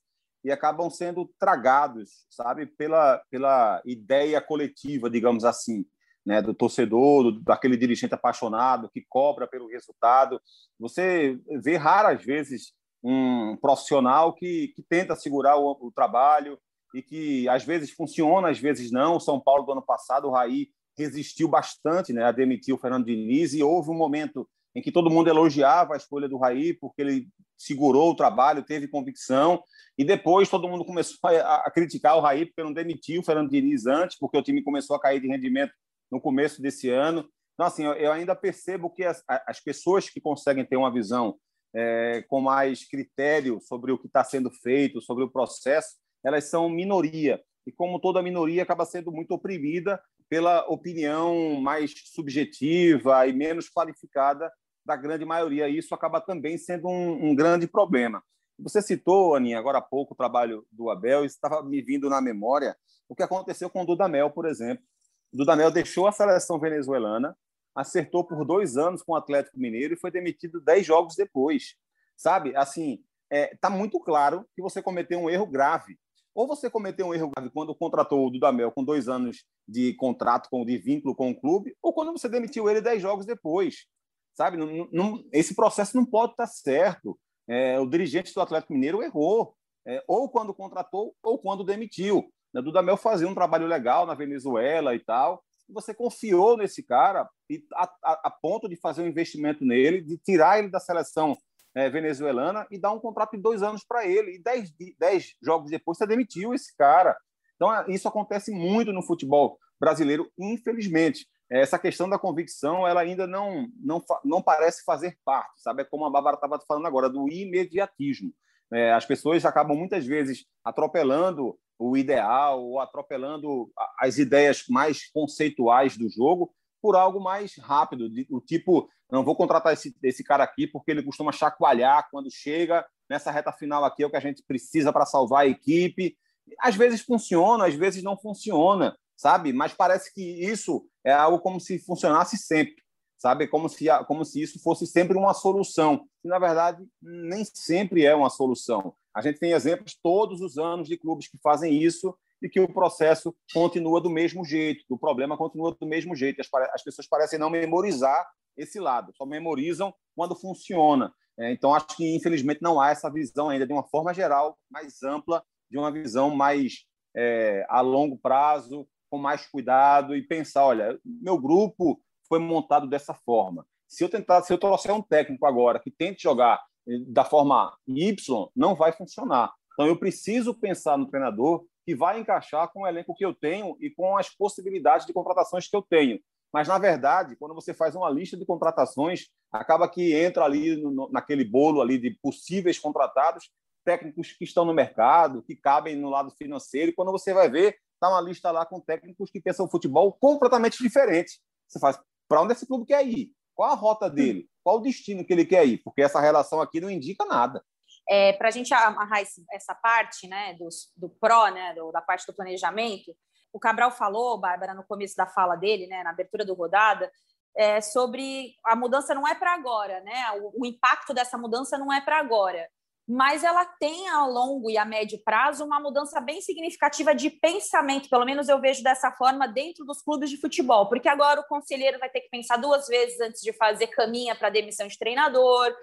[0.44, 5.84] e acabam sendo tragados, sabe, pela, pela ideia coletiva, digamos assim,
[6.26, 10.40] né, do torcedor, do, daquele dirigente apaixonado que cobra pelo resultado.
[10.80, 12.72] Você vê raras vezes
[13.02, 16.58] um profissional que, que tenta segurar o, o, trabalho
[16.94, 19.16] e que às vezes funciona, às vezes não.
[19.16, 23.06] O São Paulo do ano passado, o Raí resistiu bastante né, a demitir o Fernando
[23.06, 27.02] Diniz e houve um momento em que todo mundo elogiava a escolha do Raí porque
[27.02, 29.62] ele segurou o trabalho, teve convicção
[29.96, 33.50] e depois todo mundo começou a, a criticar o Raí porque não demitiu o Fernando
[33.50, 35.72] Diniz antes, porque o time começou a cair de rendimento
[36.10, 37.26] no começo desse ano.
[37.54, 41.36] Então, assim, eu, ainda percebo que as, as pessoas que conseguem ter uma visão
[41.74, 46.68] é, com mais critério sobre o que está sendo feito, sobre o processo, elas são
[46.68, 47.42] minoria.
[47.66, 54.50] E como toda minoria, acaba sendo muito oprimida pela opinião mais subjetiva e menos qualificada
[54.84, 55.68] da grande maioria.
[55.68, 58.22] E isso acaba também sendo um, um grande problema.
[58.58, 62.20] Você citou, Aninha, agora há pouco o trabalho do Abel, e estava me vindo na
[62.20, 62.76] memória
[63.08, 64.84] o que aconteceu com o Dudamel, por exemplo.
[65.32, 67.36] O Dudamel deixou a seleção venezuelana
[67.74, 71.74] acertou por dois anos com o Atlético Mineiro e foi demitido dez jogos depois.
[72.16, 72.54] Sabe?
[72.56, 75.98] Assim, é, tá muito claro que você cometeu um erro grave.
[76.34, 80.48] Ou você cometeu um erro grave quando contratou o Dudamel com dois anos de contrato,
[80.50, 83.86] com, de vínculo com o clube, ou quando você demitiu ele dez jogos depois.
[84.34, 84.56] Sabe?
[84.56, 87.18] Não, não, esse processo não pode estar certo.
[87.46, 89.54] É, o dirigente do Atlético Mineiro errou,
[89.86, 92.30] é, ou quando contratou, ou quando demitiu.
[92.54, 97.64] O Dudamel fazia um trabalho legal na Venezuela e tal, você confiou nesse cara e
[97.74, 101.36] a, a, a, ponto de fazer um investimento nele, de tirar ele da seleção
[101.74, 104.36] é, venezuelana e dar um contrato de dois anos para ele.
[104.36, 107.16] E dez, dez jogos depois você demitiu esse cara.
[107.56, 111.26] Então, isso acontece muito no futebol brasileiro, infelizmente.
[111.50, 115.82] Essa questão da convicção, ela ainda não, não, não parece fazer parte, sabe?
[115.82, 118.32] É como a Bárbara estava falando agora, do imediatismo.
[118.72, 125.96] É, as pessoas acabam muitas vezes atropelando o ideal ou atropelando as ideias mais conceituais
[125.96, 130.66] do jogo por algo mais rápido, o tipo, não vou contratar esse, esse cara aqui
[130.66, 134.42] porque ele costuma chacoalhar quando chega nessa reta final aqui, é o que a gente
[134.42, 136.16] precisa para salvar a equipe.
[136.58, 139.52] Às vezes funciona, às vezes não funciona, sabe?
[139.52, 142.82] Mas parece que isso é algo como se funcionasse sempre,
[143.16, 143.46] sabe?
[143.46, 146.08] Como se, como se isso fosse sempre uma solução.
[146.24, 148.94] E, na verdade, nem sempre é uma solução.
[149.14, 152.72] A gente tem exemplos todos os anos de clubes que fazem isso e que o
[152.72, 156.40] processo continua do mesmo jeito, o problema continua do mesmo jeito.
[156.40, 161.12] As, as pessoas parecem não memorizar esse lado, só memorizam quando funciona.
[161.38, 165.02] É, então, acho que, infelizmente, não há essa visão ainda, de uma forma geral, mais
[165.02, 166.84] ampla, de uma visão mais
[167.16, 173.14] é, a longo prazo, com mais cuidado e pensar: olha, meu grupo foi montado dessa
[173.14, 173.66] forma.
[173.88, 176.62] Se eu tentar, se eu trouxer um técnico agora que tente jogar
[177.08, 179.52] da forma Y, não vai funcionar.
[179.72, 183.76] Então, eu preciso pensar no treinador que vai encaixar com o elenco que eu tenho
[183.80, 186.20] e com as possibilidades de contratações que eu tenho.
[186.52, 191.10] Mas, na verdade, quando você faz uma lista de contratações, acaba que entra ali no,
[191.10, 193.50] naquele bolo ali de possíveis contratados,
[193.84, 197.78] técnicos que estão no mercado, que cabem no lado financeiro, e quando você vai ver,
[197.94, 201.40] está uma lista lá com técnicos que pensam futebol completamente diferente.
[201.66, 203.32] Você faz, para onde esse clube quer ir?
[203.54, 204.48] Qual a rota dele?
[204.62, 205.78] Qual o destino que ele quer ir?
[205.84, 207.64] Porque essa relação aqui não indica nada.
[208.08, 212.26] É, Para a gente amarrar essa parte né, do, do pró, né, do, da parte
[212.26, 213.14] do planejamento,
[213.52, 217.10] o Cabral falou, Bárbara, no começo da fala dele, né, na abertura do rodada,
[217.54, 220.40] é, sobre a mudança não é para agora, né?
[220.40, 222.66] O, o impacto dessa mudança não é para agora
[223.08, 228.08] mas ela tem a longo e a médio prazo uma mudança bem significativa de pensamento,
[228.08, 231.98] pelo menos eu vejo dessa forma dentro dos clubes de futebol, porque agora o conselheiro
[231.98, 235.74] vai ter que pensar duas vezes antes de fazer caminha para demissão de treinador.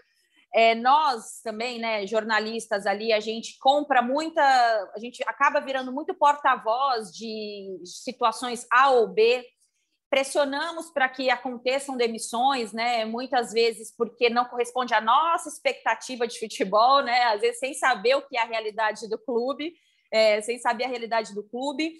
[0.56, 6.16] É, nós também, né, jornalistas ali, a gente compra muita, a gente acaba virando muito
[6.16, 9.46] porta-voz de situações A ou B
[10.10, 13.06] pressionamos para que aconteçam demissões, né?
[13.06, 17.24] Muitas vezes porque não corresponde à nossa expectativa de futebol, né?
[17.26, 19.74] Às vezes sem saber o que é a realidade do clube,
[20.12, 22.00] é, sem saber a realidade do clube.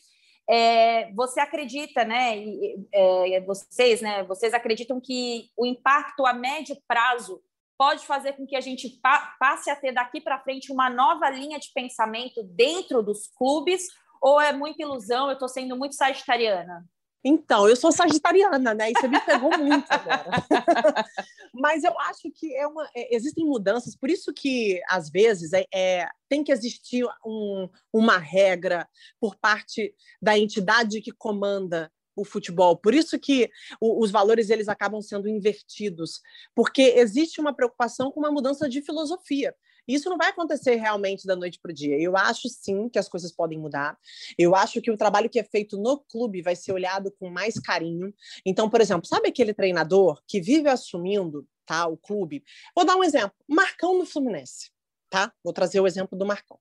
[0.50, 2.44] É, você acredita, né?
[2.92, 4.24] É, vocês, né?
[4.24, 7.40] Vocês acreditam que o impacto a médio prazo
[7.78, 11.30] pode fazer com que a gente pa passe a ter daqui para frente uma nova
[11.30, 13.86] linha de pensamento dentro dos clubes?
[14.20, 15.28] Ou é muita ilusão?
[15.28, 16.84] Eu estou sendo muito sagitariana.
[17.24, 18.92] Então, eu sou sagitariana, né?
[18.92, 20.26] Você me pegou muito agora.
[21.54, 25.66] Mas eu acho que é uma, é, existem mudanças, por isso que, às vezes, é,
[25.74, 28.88] é tem que existir um, uma regra
[29.20, 32.78] por parte da entidade que comanda o futebol.
[32.78, 33.50] Por isso que
[33.82, 36.22] os valores eles acabam sendo invertidos,
[36.56, 39.56] porque existe uma preocupação com uma mudança de filosofia.
[39.90, 42.00] Isso não vai acontecer realmente da noite para o dia.
[42.00, 43.98] Eu acho sim que as coisas podem mudar.
[44.38, 47.56] Eu acho que o trabalho que é feito no clube vai ser olhado com mais
[47.56, 48.14] carinho.
[48.46, 52.44] Então, por exemplo, sabe aquele treinador que vive assumindo tá, o clube?
[52.76, 54.70] Vou dar um exemplo: Marcão no Fluminense.
[55.10, 55.34] Tá?
[55.44, 56.60] Vou trazer o exemplo do Marcão.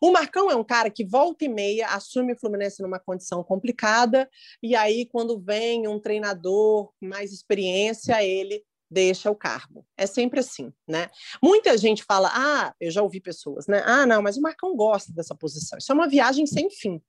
[0.00, 4.30] O Marcão é um cara que volta e meia assume o Fluminense numa condição complicada,
[4.62, 9.86] e aí, quando vem um treinador com mais experiência, ele deixa o cargo.
[9.96, 11.08] É sempre assim, né?
[11.42, 13.82] Muita gente fala, ah, eu já ouvi pessoas, né?
[13.86, 15.78] Ah, não, mas o Marcão gosta dessa posição.
[15.78, 17.00] Isso é uma viagem sem fim.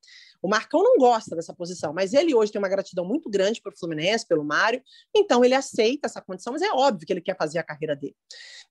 [0.42, 3.72] O Marcão não gosta dessa posição, mas ele hoje tem uma gratidão muito grande para
[3.74, 4.82] o Fluminense, pelo Mário,
[5.16, 8.16] então ele aceita essa condição, mas é óbvio que ele quer fazer a carreira dele.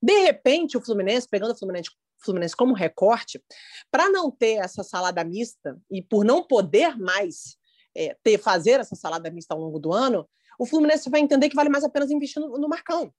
[0.02, 1.90] De repente, o Fluminense, pegando o Fluminense,
[2.22, 3.42] Fluminense como recorte,
[3.90, 7.56] para não ter essa salada mista e por não poder mais
[7.96, 10.28] é, ter fazer essa salada mista ao longo do ano,
[10.60, 13.10] o Fluminense vai entender que vale mais a pena investir no, no Marcão,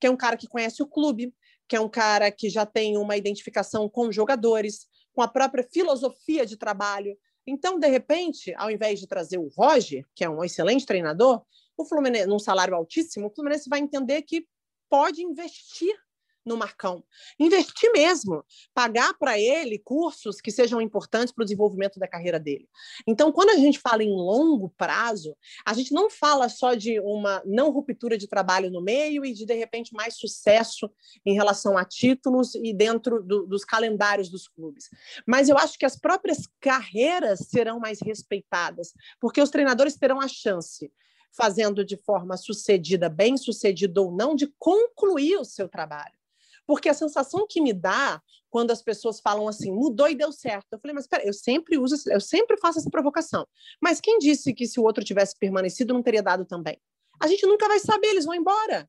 [0.00, 1.32] que é um cara que conhece o clube,
[1.68, 6.44] que é um cara que já tem uma identificação com jogadores, com a própria filosofia
[6.44, 7.16] de trabalho.
[7.46, 11.40] Então, de repente, ao invés de trazer o Roger, que é um excelente treinador,
[11.76, 14.44] o Fluminense, num salário altíssimo, o Fluminense vai entender que
[14.90, 15.94] pode investir
[16.48, 17.04] no Marcão.
[17.38, 22.68] Investir mesmo, pagar para ele cursos que sejam importantes para o desenvolvimento da carreira dele.
[23.06, 27.42] Então, quando a gente fala em longo prazo, a gente não fala só de uma
[27.44, 30.90] não ruptura de trabalho no meio e de, de repente, mais sucesso
[31.24, 34.88] em relação a títulos e dentro do, dos calendários dos clubes.
[35.26, 40.26] Mas eu acho que as próprias carreiras serão mais respeitadas, porque os treinadores terão a
[40.26, 40.90] chance
[41.30, 46.17] fazendo de forma sucedida, bem sucedida ou não, de concluir o seu trabalho.
[46.68, 50.66] Porque a sensação que me dá quando as pessoas falam assim, mudou e deu certo.
[50.70, 53.46] Eu falei, mas espera, eu sempre uso, eu sempre faço essa provocação.
[53.80, 56.78] Mas quem disse que se o outro tivesse permanecido não teria dado também?
[57.18, 58.86] A gente nunca vai saber, eles vão embora.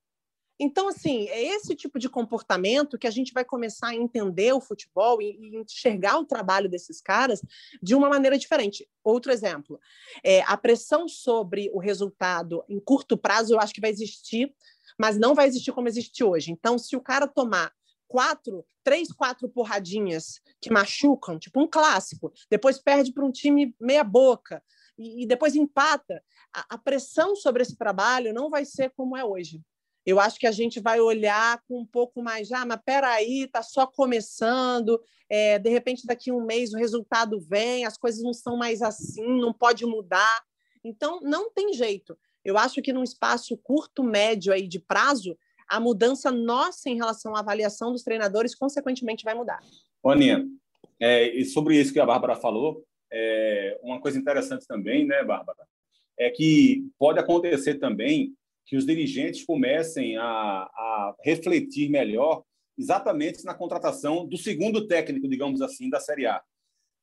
[0.60, 4.60] Então, assim, é esse tipo de comportamento que a gente vai começar a entender o
[4.60, 7.42] futebol e, e enxergar o trabalho desses caras
[7.82, 8.88] de uma maneira diferente.
[9.04, 9.80] Outro exemplo,
[10.24, 14.54] é, a pressão sobre o resultado em curto prazo, eu acho que vai existir
[15.00, 16.52] mas não vai existir como existe hoje.
[16.52, 17.72] Então, se o cara tomar
[18.06, 24.04] quatro, três, quatro porradinhas que machucam, tipo um clássico, depois perde para um time meia
[24.04, 24.62] boca
[24.98, 26.22] e, e depois empata,
[26.54, 29.62] a, a, pressão sobre esse trabalho não vai ser como é hoje.
[30.10, 33.62] Eu acho que a gente vai olhar com um pouco mais, ah, mas peraí, está
[33.62, 38.34] só começando, é, de repente daqui a um mês o resultado vem, as coisas não
[38.34, 40.42] são mais assim, não pode mudar.
[40.84, 42.18] Então, não tem jeito.
[42.44, 47.36] Eu acho que num espaço curto, médio aí de prazo, a mudança nossa em relação
[47.36, 49.60] à avaliação dos treinadores, consequentemente, vai mudar.
[50.04, 50.44] Aninha,
[51.00, 55.68] é, e sobre isso que a Bárbara falou, é, uma coisa interessante também, né, Bárbara,
[56.18, 58.34] é que pode acontecer também
[58.70, 62.44] que os dirigentes comecem a, a refletir melhor
[62.78, 66.42] exatamente na contratação do segundo técnico, digamos assim, da Série A.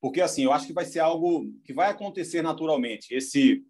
[0.01, 3.13] Porque, assim, eu acho que vai ser algo que vai acontecer naturalmente.
[3.13, 3.65] Esse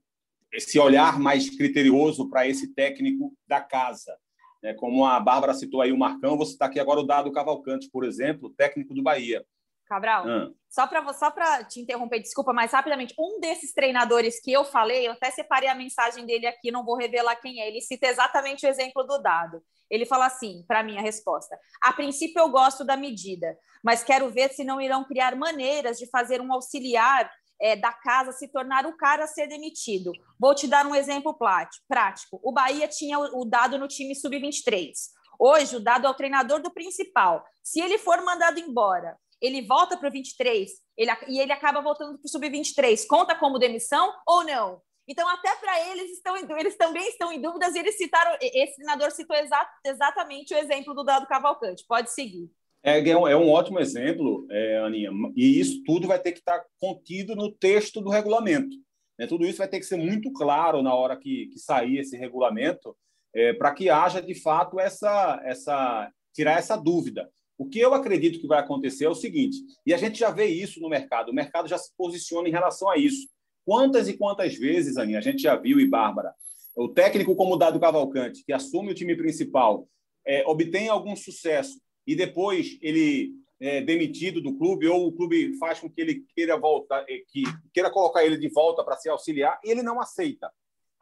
[0.52, 4.16] esse olhar mais criterioso para esse técnico da casa.
[4.62, 4.74] Né?
[4.74, 8.04] Como a Bárbara citou aí o Marcão, vou citar aqui agora o Dado Cavalcante, por
[8.04, 9.44] exemplo, técnico do Bahia.
[9.86, 10.50] Cabral, ah.
[10.68, 11.32] só para só
[11.68, 15.76] te interromper, desculpa, mas rapidamente, um desses treinadores que eu falei, eu até separei a
[15.76, 19.62] mensagem dele aqui, não vou revelar quem é, ele cita exatamente o exemplo do dado.
[19.88, 24.28] Ele fala assim, para mim, a resposta: a princípio eu gosto da medida, mas quero
[24.28, 28.86] ver se não irão criar maneiras de fazer um auxiliar é, da casa se tornar
[28.86, 30.12] o cara a ser demitido.
[30.38, 31.36] Vou te dar um exemplo
[31.88, 32.40] prático.
[32.42, 34.90] O Bahia tinha o dado no time sub-23.
[35.38, 37.44] Hoje, o dado é o treinador do principal.
[37.62, 42.18] Se ele for mandado embora, ele volta para o 23 ele, e ele acaba voltando
[42.18, 43.06] para o sub-23.
[43.06, 44.80] Conta como demissão ou não?
[45.08, 49.10] Então, até para eles, estão, eles também estão em dúvidas e eles citaram, esse treinador
[49.12, 51.84] citou exa, exatamente o exemplo do Dado Cavalcante.
[51.86, 52.50] Pode seguir.
[52.82, 56.38] É, é, um, é um ótimo exemplo, é, Aninha, e isso tudo vai ter que
[56.38, 58.76] estar contido no texto do regulamento.
[59.18, 59.26] Né?
[59.26, 62.96] Tudo isso vai ter que ser muito claro na hora que, que sair esse regulamento,
[63.34, 67.30] é, para que haja, de fato, essa, essa tirar essa dúvida.
[67.58, 70.46] O que eu acredito que vai acontecer é o seguinte, e a gente já vê
[70.46, 73.28] isso no mercado, o mercado já se posiciona em relação a isso.
[73.64, 76.34] Quantas e quantas vezes, Aninha, a gente já viu, e Bárbara,
[76.76, 79.88] o técnico como Dado Cavalcante, que assume o time principal,
[80.26, 85.80] é, obtém algum sucesso e depois ele é demitido do clube ou o clube faz
[85.80, 87.42] com que ele queira voltar, é, que
[87.72, 90.50] queira colocar ele de volta para se auxiliar, e ele não aceita,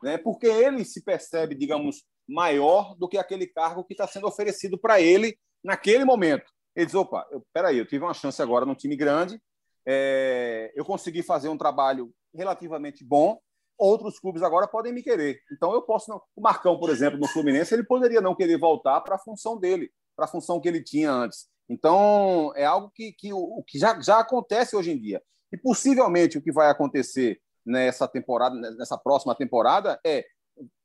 [0.03, 0.17] né?
[0.17, 5.01] Porque ele se percebe, digamos, maior do que aquele cargo que está sendo oferecido para
[5.01, 6.45] ele naquele momento.
[6.77, 9.41] Ele diz: opa, eu, peraí, eu tive uma chance agora num time grande,
[9.87, 13.39] é, eu consegui fazer um trabalho relativamente bom,
[13.79, 15.41] outros clubes agora podem me querer.
[15.53, 16.21] Então eu posso não.
[16.37, 19.91] O Marcão, por exemplo, no Fluminense, ele poderia não querer voltar para a função dele,
[20.17, 21.47] para a função que ele tinha antes.
[21.69, 25.23] Então é algo que, que, o, que já, já acontece hoje em dia.
[25.53, 30.25] E possivelmente o que vai acontecer nessa temporada, nessa próxima temporada, é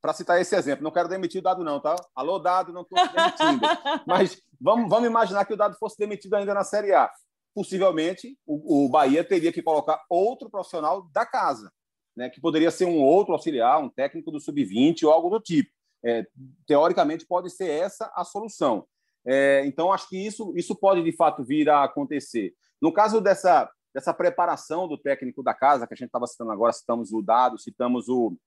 [0.02, 1.96] para citar esse exemplo, não quero demitir o Dado não, tá?
[2.16, 3.68] Alô, Dado, não estou demitindo.
[4.08, 7.10] Mas vamos, vamos imaginar que o Dado fosse demitido ainda na Série A.
[7.54, 11.72] Possivelmente, o, o Bahia teria que colocar outro profissional da casa
[12.20, 15.72] né, que poderia ser um outro auxiliar, um técnico do sub-20 ou algo do tipo.
[16.04, 16.28] É,
[16.68, 18.86] teoricamente, pode ser essa a solução.
[19.26, 22.54] É, então, acho que isso, isso pode, de fato, vir a acontecer.
[22.82, 26.74] No caso dessa, dessa preparação do técnico da casa, que a gente estava citando agora,
[26.74, 28.38] citamos o Dado, citamos o,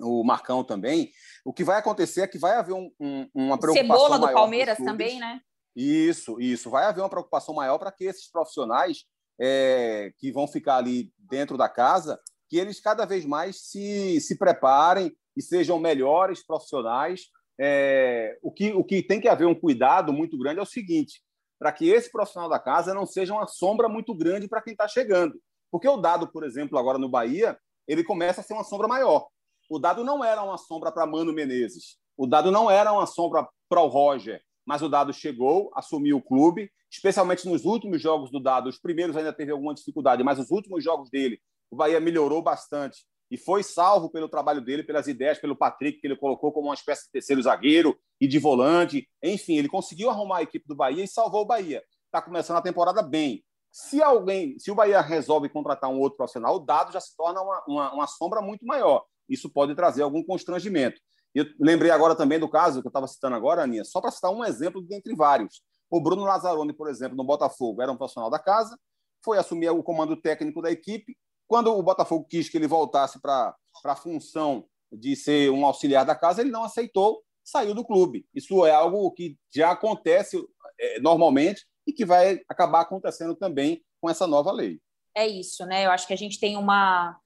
[0.00, 1.10] o Marcão também,
[1.44, 4.78] o que vai acontecer é que vai haver um, um, uma preocupação Cebola do Palmeiras
[4.78, 5.40] também, né?
[5.74, 6.70] Isso, isso.
[6.70, 9.04] Vai haver uma preocupação maior para que esses profissionais
[9.40, 14.38] é, que vão ficar ali dentro da casa que eles cada vez mais se, se
[14.38, 17.26] preparem e sejam melhores profissionais.
[17.58, 21.22] É, o, que, o que tem que haver um cuidado muito grande é o seguinte:
[21.58, 24.86] para que esse profissional da casa não seja uma sombra muito grande para quem está
[24.86, 25.40] chegando.
[25.70, 29.26] Porque o dado, por exemplo, agora no Bahia, ele começa a ser uma sombra maior.
[29.68, 33.46] O dado não era uma sombra para Mano Menezes, o dado não era uma sombra
[33.68, 38.40] para o Roger, mas o dado chegou, assumiu o clube, especialmente nos últimos jogos do
[38.40, 38.68] dado.
[38.68, 43.04] Os primeiros ainda teve alguma dificuldade, mas os últimos jogos dele o Bahia melhorou bastante
[43.30, 46.74] e foi salvo pelo trabalho dele, pelas ideias, pelo Patrick, que ele colocou como uma
[46.74, 49.08] espécie de terceiro zagueiro e de volante.
[49.22, 51.82] Enfim, ele conseguiu arrumar a equipe do Bahia e salvou o Bahia.
[52.04, 53.44] Está começando a temporada bem.
[53.70, 57.42] Se alguém, se o Bahia resolve contratar um outro profissional, o dado já se torna
[57.42, 59.04] uma, uma, uma sombra muito maior.
[59.28, 61.00] Isso pode trazer algum constrangimento.
[61.34, 64.30] Eu lembrei agora também do caso que eu estava citando agora, Aninha, só para citar
[64.30, 65.62] um exemplo dentre vários.
[65.90, 68.78] O Bruno Lazzaroni, por exemplo, no Botafogo, era um profissional da casa,
[69.24, 73.54] foi assumir o comando técnico da equipe, quando o Botafogo quis que ele voltasse para
[73.84, 78.26] a função de ser um auxiliar da casa, ele não aceitou, saiu do clube.
[78.34, 80.42] Isso é algo que já acontece
[80.78, 84.80] é, normalmente e que vai acabar acontecendo também com essa nova lei.
[85.14, 85.86] É isso, né?
[85.86, 87.18] Eu acho que a gente tem uma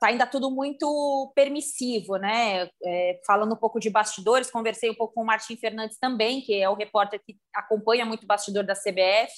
[0.00, 2.68] tá ainda tudo muito permissivo, né?
[2.84, 6.54] É, falando um pouco de bastidores, conversei um pouco com o Martim Fernandes também, que
[6.54, 9.32] é o repórter que acompanha muito o bastidor da CBF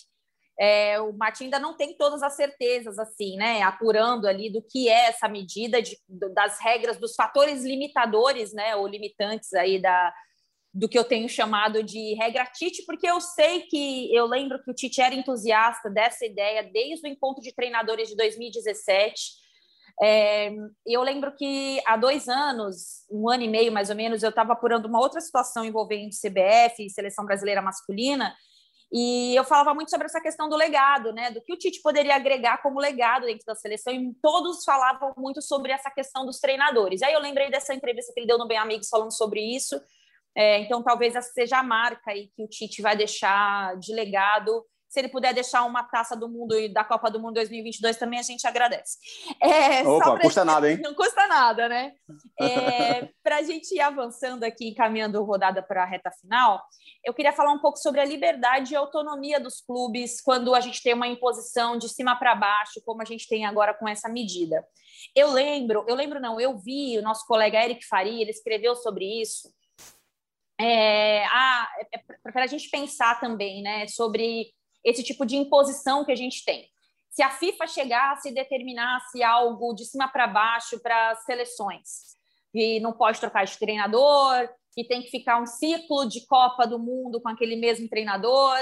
[0.58, 3.62] é, o Martin ainda não tem todas as certezas, assim, né?
[3.62, 5.96] Apurando ali do que é essa medida de,
[6.34, 8.74] das regras, dos fatores limitadores, né?
[8.74, 10.12] Ou limitantes aí da,
[10.74, 14.70] do que eu tenho chamado de regra Tite, porque eu sei que eu lembro que
[14.70, 19.47] o Tite era entusiasta dessa ideia desde o encontro de treinadores de 2017.
[20.02, 20.50] É,
[20.86, 24.52] eu lembro que há dois anos, um ano e meio mais ou menos, eu estava
[24.52, 28.34] apurando uma outra situação envolvendo CBF e seleção brasileira masculina,
[28.90, 31.30] e eu falava muito sobre essa questão do legado, né?
[31.30, 35.42] Do que o Tite poderia agregar como legado dentro da seleção, e todos falavam muito
[35.42, 37.02] sobre essa questão dos treinadores.
[37.02, 39.78] Aí eu lembrei dessa entrevista que ele deu no Bem Amigos falando sobre isso.
[40.34, 44.64] É, então, talvez essa seja a marca aí que o Tite vai deixar de legado
[44.88, 48.18] se ele puder deixar uma taça do mundo e da Copa do Mundo 2022 também,
[48.18, 48.96] a gente agradece.
[49.40, 50.20] É, Opa, pra...
[50.20, 50.78] custa nada, hein?
[50.82, 51.92] Não custa nada, né?
[52.40, 56.62] É, para a gente ir avançando aqui, encaminhando rodada para a reta final,
[57.04, 60.82] eu queria falar um pouco sobre a liberdade e autonomia dos clubes quando a gente
[60.82, 64.64] tem uma imposição de cima para baixo, como a gente tem agora com essa medida.
[65.14, 69.04] Eu lembro, eu lembro não, eu vi o nosso colega Eric Faria, ele escreveu sobre
[69.20, 69.52] isso.
[70.60, 74.52] É, é, é para a gente pensar também né, sobre
[74.84, 76.68] esse tipo de imposição que a gente tem.
[77.10, 82.16] se a FIFA chegasse e determinasse algo de cima para baixo para as seleções,
[82.54, 86.78] e não pode trocar de treinador, que tem que ficar um ciclo de Copa do
[86.78, 88.56] Mundo com aquele mesmo treinador.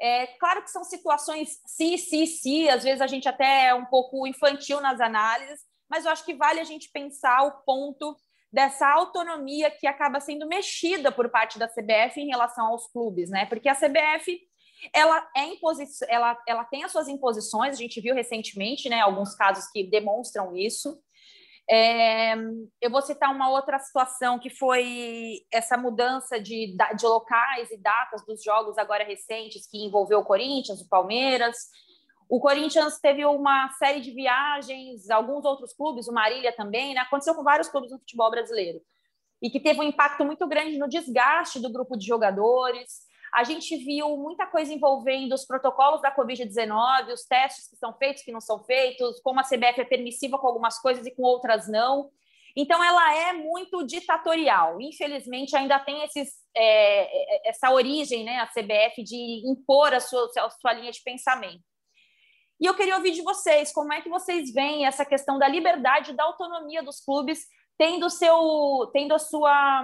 [0.00, 3.84] É claro que são situações se, se, se, às vezes a gente até é um
[3.84, 8.16] pouco infantil nas análises, mas eu acho que vale a gente pensar o ponto
[8.52, 13.46] dessa autonomia que acaba sendo mexida por parte da CBF em relação aos clubes, né?
[13.46, 14.40] Porque a CBF
[14.94, 15.50] ela é
[16.08, 20.56] ela, ela tem as suas imposições, a gente viu recentemente, né, alguns casos que demonstram
[20.56, 20.98] isso.
[21.72, 22.34] É,
[22.80, 28.26] eu vou citar uma outra situação que foi essa mudança de, de locais e datas
[28.26, 31.56] dos jogos agora recentes que envolveu o Corinthians, o Palmeiras.
[32.28, 37.00] O Corinthians teve uma série de viagens, alguns outros clubes, o Marília também, né?
[37.00, 38.80] aconteceu com vários clubes no futebol brasileiro,
[39.40, 43.08] e que teve um impacto muito grande no desgaste do grupo de jogadores.
[43.32, 48.22] A gente viu muita coisa envolvendo os protocolos da Covid-19, os testes que são feitos,
[48.22, 51.68] que não são feitos, como a CBF é permissiva com algumas coisas e com outras
[51.68, 52.10] não.
[52.56, 54.80] Então, ela é muito ditatorial.
[54.80, 60.28] Infelizmente, ainda tem esses, é, é essa origem, né, a CBF, de impor a sua,
[60.38, 61.62] a sua linha de pensamento.
[62.60, 66.12] E eu queria ouvir de vocês como é que vocês veem essa questão da liberdade,
[66.12, 67.46] da autonomia dos clubes,
[67.78, 69.82] tendo, seu, tendo a sua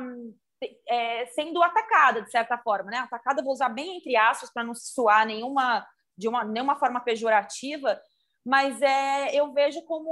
[0.89, 2.99] é, sendo atacada, de certa forma, né?
[2.99, 5.87] Atacada, vou usar bem entre aspas para não soar nenhuma,
[6.17, 8.01] de uma, nenhuma forma pejorativa,
[8.45, 10.09] mas é, eu vejo como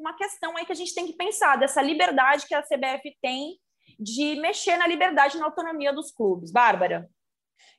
[0.00, 3.58] uma questão aí que a gente tem que pensar, dessa liberdade que a CBF tem
[3.98, 6.50] de mexer na liberdade e na autonomia dos clubes.
[6.50, 7.08] Bárbara?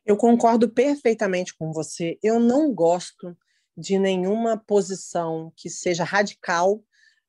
[0.05, 2.17] Eu concordo perfeitamente com você.
[2.23, 3.37] Eu não gosto
[3.77, 6.81] de nenhuma posição que seja radical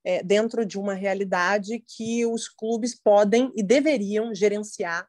[0.05, 5.07] é, dentro de uma realidade que os clubes podem e deveriam gerenciar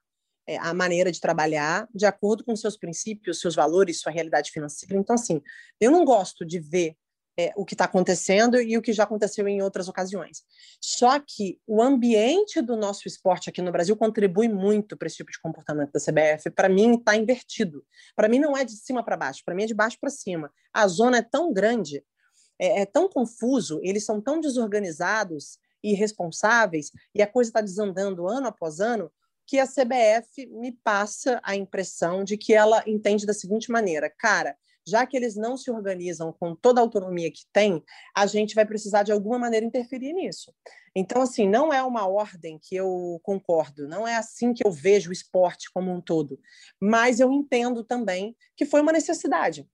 [0.48, 4.98] é, a maneira de trabalhar de acordo com seus princípios, seus valores, sua realidade financeira.
[4.98, 5.42] Então, assim,
[5.80, 6.96] eu não gosto de ver
[7.40, 10.44] é, o que está acontecendo e o que já aconteceu em outras ocasiões.
[10.82, 15.32] Só que o ambiente do nosso esporte aqui no Brasil contribui muito para esse tipo
[15.32, 16.50] de comportamento da CBF.
[16.50, 17.86] Para mim, está invertido.
[18.14, 20.52] Para mim, não é de cima para baixo, para mim é de baixo para cima.
[20.74, 22.04] A zona é tão grande
[22.60, 28.28] é, é tão confuso, eles são tão desorganizados e irresponsáveis, e a coisa está desandando
[28.28, 29.12] ano após ano,
[29.48, 34.56] que a CBF me passa a impressão de que ela entende da seguinte maneira: cara,
[34.88, 37.84] já que eles não se organizam com toda a autonomia que tem,
[38.16, 40.54] a gente vai precisar de alguma maneira interferir nisso.
[40.96, 45.10] Então, assim, não é uma ordem que eu concordo, não é assim que eu vejo
[45.10, 46.40] o esporte como um todo,
[46.80, 49.68] mas eu entendo também que foi uma necessidade.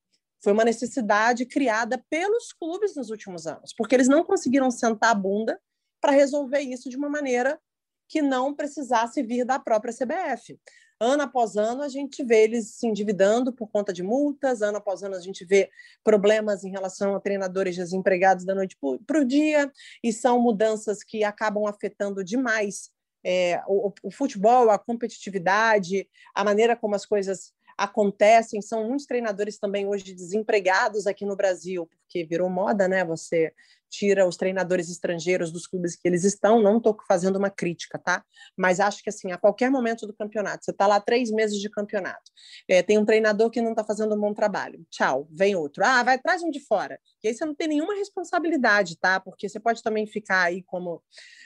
[0.45, 5.15] Foi uma necessidade criada pelos clubes nos últimos anos, porque eles não conseguiram sentar a
[5.15, 5.59] bunda
[5.99, 7.59] para resolver isso de uma maneira
[8.07, 10.59] que não precisasse vir da própria CBF.
[11.01, 15.01] Ano após ano, a gente vê eles se endividando por conta de multas, ano após
[15.01, 15.67] ano, a gente vê
[16.03, 18.77] problemas em relação a treinadores desempregados da noite
[19.07, 19.71] para o dia,
[20.03, 22.91] e são mudanças que acabam afetando demais
[23.25, 28.61] é, o, o futebol, a competitividade, a maneira como as coisas acontecem.
[28.61, 33.03] São muitos treinadores também hoje desempregados aqui no Brasil, porque virou moda, né?
[33.05, 33.53] Você
[33.89, 36.61] tira os treinadores estrangeiros dos clubes que eles estão.
[36.61, 38.23] Não estou fazendo uma crítica, tá?
[38.57, 41.69] Mas acho que assim, a qualquer momento do campeonato, você está lá três meses de
[41.69, 42.31] campeonato,
[42.67, 44.85] é, tem um treinador que não está fazendo um bom trabalho.
[44.89, 45.83] Tchau, vem outro.
[45.85, 46.99] Ah, vai traz um de fora.
[47.23, 49.19] E aí você não tem nenhuma responsabilidade, tá?
[49.19, 51.01] Porque você pode também ficar aí como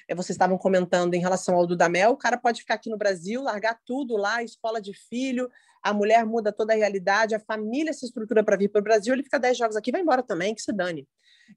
[0.07, 3.43] é, vocês estavam comentando em relação ao Dudamel, o cara pode ficar aqui no Brasil,
[3.43, 5.49] largar tudo lá, escola de filho,
[5.83, 9.13] a mulher muda toda a realidade, a família se estrutura para vir para o Brasil,
[9.13, 11.07] ele fica 10 jogos aqui vai embora também, que se dane.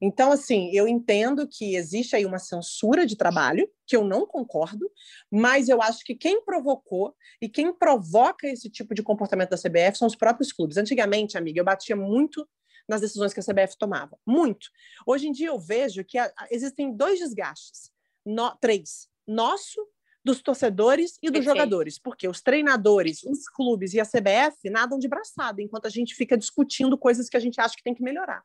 [0.01, 4.91] Então, assim, eu entendo que existe aí uma censura de trabalho, que eu não concordo,
[5.31, 9.99] mas eu acho que quem provocou e quem provoca esse tipo de comportamento da CBF
[9.99, 10.77] são os próprios clubes.
[10.77, 12.49] Antigamente, amiga, eu batia muito
[12.89, 14.19] nas decisões que a CBF tomava.
[14.27, 14.69] Muito.
[15.07, 16.19] Hoje em dia eu vejo que
[16.51, 17.91] existem dois desgastes.
[18.25, 19.09] No, três.
[19.27, 19.81] Nosso
[20.25, 21.45] dos torcedores e dos Perfeito.
[21.45, 26.15] jogadores, porque os treinadores, os clubes e a CBF nadam de braçada, enquanto a gente
[26.15, 28.43] fica discutindo coisas que a gente acha que tem que melhorar.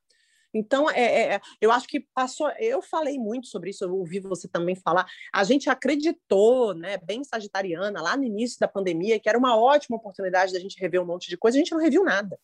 [0.53, 2.49] Então, é, é, é, eu acho que passou.
[2.57, 5.05] Eu falei muito sobre isso, eu ouvi você também falar.
[5.33, 9.97] A gente acreditou, né, bem sagitariana, lá no início da pandemia, que era uma ótima
[9.97, 12.39] oportunidade da gente rever um monte de coisa, a gente não reviu nada.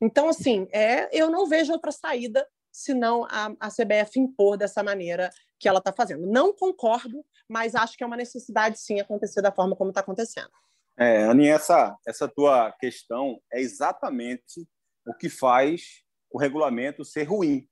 [0.00, 5.30] Então, assim, é, eu não vejo outra saída senão a, a CBF impor dessa maneira
[5.60, 6.26] que ela está fazendo.
[6.26, 10.50] Não concordo, mas acho que é uma necessidade, sim, acontecer da forma como está acontecendo.
[10.98, 14.66] É, Aninha, essa, essa tua questão é exatamente
[15.06, 17.68] o que faz o regulamento ser ruim.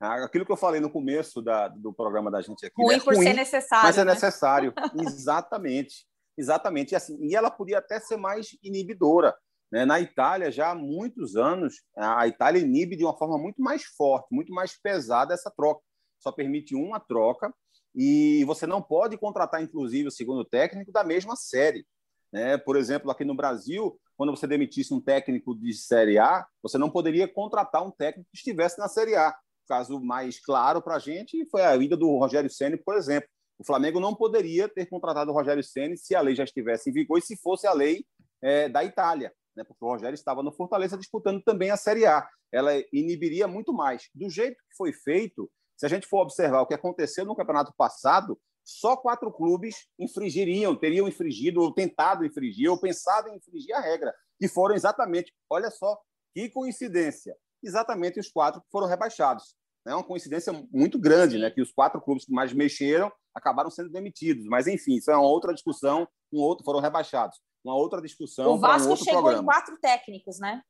[0.00, 2.82] Ah, aquilo que eu falei no começo da, do programa da gente aqui.
[2.82, 3.84] Ruim é por ruim, ser necessário.
[3.84, 4.12] Mas é né?
[4.12, 4.72] necessário.
[4.98, 6.06] exatamente.
[6.38, 6.92] Exatamente.
[6.92, 9.36] E, assim, e ela podia até ser mais inibidora.
[9.70, 9.84] Né?
[9.84, 14.34] Na Itália, já há muitos anos, a Itália inibe de uma forma muito mais forte,
[14.34, 15.82] muito mais pesada essa troca.
[16.20, 17.52] Só permite uma troca
[17.94, 21.84] e você não pode contratar, inclusive, o segundo técnico da mesma série.
[22.32, 22.56] Né?
[22.56, 26.90] Por exemplo, aqui no Brasil, quando você demitisse um técnico de Série A, você não
[26.90, 29.30] poderia contratar um técnico que estivesse na Série A.
[29.30, 33.28] O caso mais claro para a gente foi a ida do Rogério Ceni, por exemplo.
[33.58, 36.92] O Flamengo não poderia ter contratado o Rogério Ceni se a lei já estivesse em
[36.92, 38.04] vigor e se fosse a lei
[38.42, 39.64] é, da Itália, né?
[39.64, 42.26] porque o Rogério estava no Fortaleza disputando também a Série A.
[42.52, 44.08] Ela inibiria muito mais.
[44.14, 45.50] Do jeito que foi feito,
[45.80, 50.76] se a gente for observar o que aconteceu no campeonato passado, só quatro clubes infringiriam,
[50.76, 55.70] teriam infringido, ou tentado infringir, ou pensado em infringir a regra, que foram exatamente, olha
[55.70, 55.98] só
[56.34, 59.56] que coincidência, exatamente os quatro que foram rebaixados.
[59.88, 61.50] É uma coincidência muito grande, né?
[61.50, 64.44] Que os quatro clubes que mais mexeram acabaram sendo demitidos.
[64.44, 67.40] Mas, enfim, isso é uma outra discussão, um outro foram rebaixados.
[67.64, 68.52] Uma outra discussão.
[68.52, 69.42] O Vasco um chegou programa.
[69.42, 70.60] em quatro técnicos, né?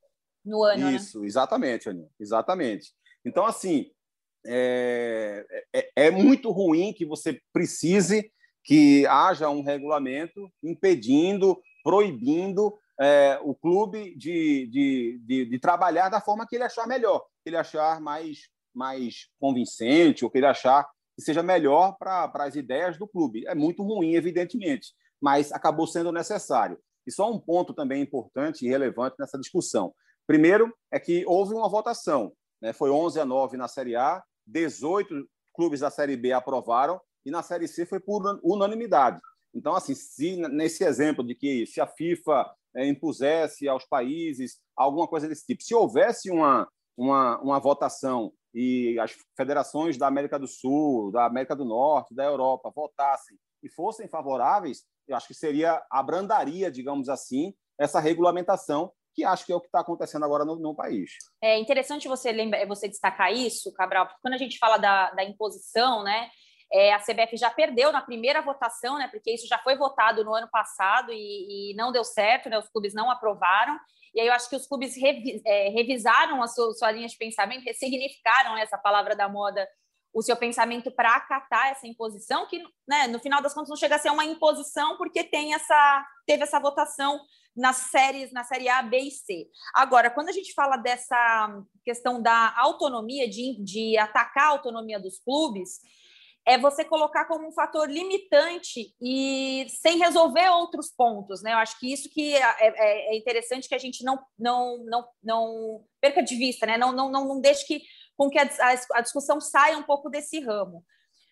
[0.44, 0.84] No ano.
[0.84, 0.92] Né?
[0.92, 1.26] Isso, né?
[1.26, 2.08] exatamente, Aninha.
[2.20, 2.92] Exatamente.
[3.24, 3.90] Então, assim,
[4.47, 8.30] é, é, é, muito ruim que você precise
[8.64, 16.20] que haja um regulamento impedindo, proibindo é, o clube de, de, de, de, trabalhar da
[16.20, 18.41] forma que ele achar melhor, que ele achar mais,
[18.74, 20.86] mais convincente, ou que ele achar
[21.16, 23.47] que seja melhor para as ideias do clube.
[23.47, 24.88] É muito ruim, evidentemente,
[25.20, 26.78] mas acabou sendo necessário.
[27.07, 29.95] E só um ponto também importante e relevante nessa discussão.
[30.26, 32.32] Primeiro, é que houve uma votação.
[32.61, 32.72] Né?
[32.72, 37.42] Foi 11 a 9 na Série A, 18 clubes da Série B aprovaram e na
[37.42, 39.20] Série C foi por unanimidade.
[39.55, 45.07] Então, assim, se nesse exemplo de que se a FIFA é, impusesse aos países alguma
[45.09, 50.46] coisa desse tipo, se houvesse uma, uma, uma votação e as federações da América do
[50.46, 55.82] Sul, da América do Norte, da Europa votassem e fossem favoráveis, eu acho que seria
[55.90, 60.57] abrandaria, digamos assim, essa regulamentação que acho que é o que está acontecendo agora no,
[60.57, 61.12] no, país.
[61.43, 65.23] É interessante você lembrar, você destacar isso, Cabral, porque quando a gente fala da, da
[65.23, 66.31] imposição, né,
[66.73, 70.35] é, a CBF já perdeu na primeira votação, né, porque isso já foi votado no
[70.35, 73.79] ano passado e, e não deu certo, né, os clubes não aprovaram.
[74.14, 77.16] E aí eu acho que os clubes revi, é, revisaram a sua, sua linha de
[77.16, 79.68] pensamento, ressignificaram essa palavra da moda
[80.12, 83.95] o seu pensamento para acatar essa imposição, que né, no final das contas não chega
[83.95, 87.21] a ser uma imposição, porque tem essa, teve essa votação
[87.57, 89.46] nas séries, na série A, B e C.
[89.74, 95.18] Agora, quando a gente fala dessa questão da autonomia, de, de atacar a autonomia dos
[95.18, 95.80] clubes,
[96.46, 101.53] é você colocar como um fator limitante e sem resolver outros pontos, né?
[101.53, 105.09] Eu acho que isso que é, é, é interessante que a gente não, não, não,
[105.22, 106.78] não perca de vista, né?
[106.78, 107.82] Não, não, não, não deixe que,
[108.16, 108.48] com que a,
[108.94, 110.84] a discussão saia um pouco desse ramo.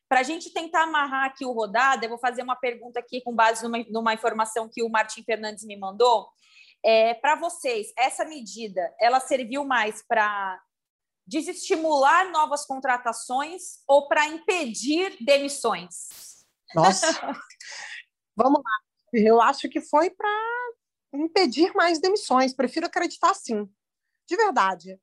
[0.09, 3.35] Para a gente tentar amarrar aqui o rodada, eu vou fazer uma pergunta aqui com
[3.35, 6.29] base numa, numa informação que o Martim Fernandes me mandou.
[6.85, 10.61] É, para vocês, essa medida ela serviu mais para
[11.27, 16.47] desestimular novas contratações ou para impedir demissões?
[16.75, 17.07] Nossa,
[18.35, 18.71] vamos lá.
[19.13, 20.29] Eu acho que foi para
[21.13, 22.55] impedir mais demissões.
[22.55, 23.69] Prefiro acreditar sim,
[24.27, 24.99] de verdade.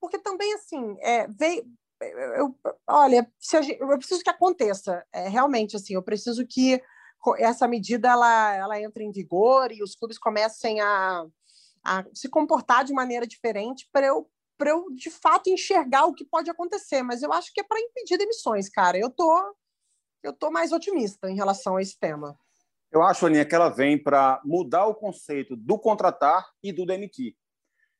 [0.00, 1.64] Porque também, assim, é, veio,
[2.00, 5.04] eu, olha, gente, eu preciso que aconteça.
[5.12, 6.80] É, realmente, assim, eu preciso que
[7.38, 11.26] essa medida ela, ela entre em vigor e os clubes comecem a,
[11.84, 14.30] a se comportar de maneira diferente para eu,
[14.60, 17.02] eu, de fato, enxergar o que pode acontecer.
[17.02, 18.96] Mas eu acho que é para impedir demissões, cara.
[18.98, 19.56] Eu tô,
[20.22, 22.38] eu tô mais otimista em relação a esse tema.
[22.90, 27.36] Eu acho, Aninha, que ela vem para mudar o conceito do contratar e do demitir.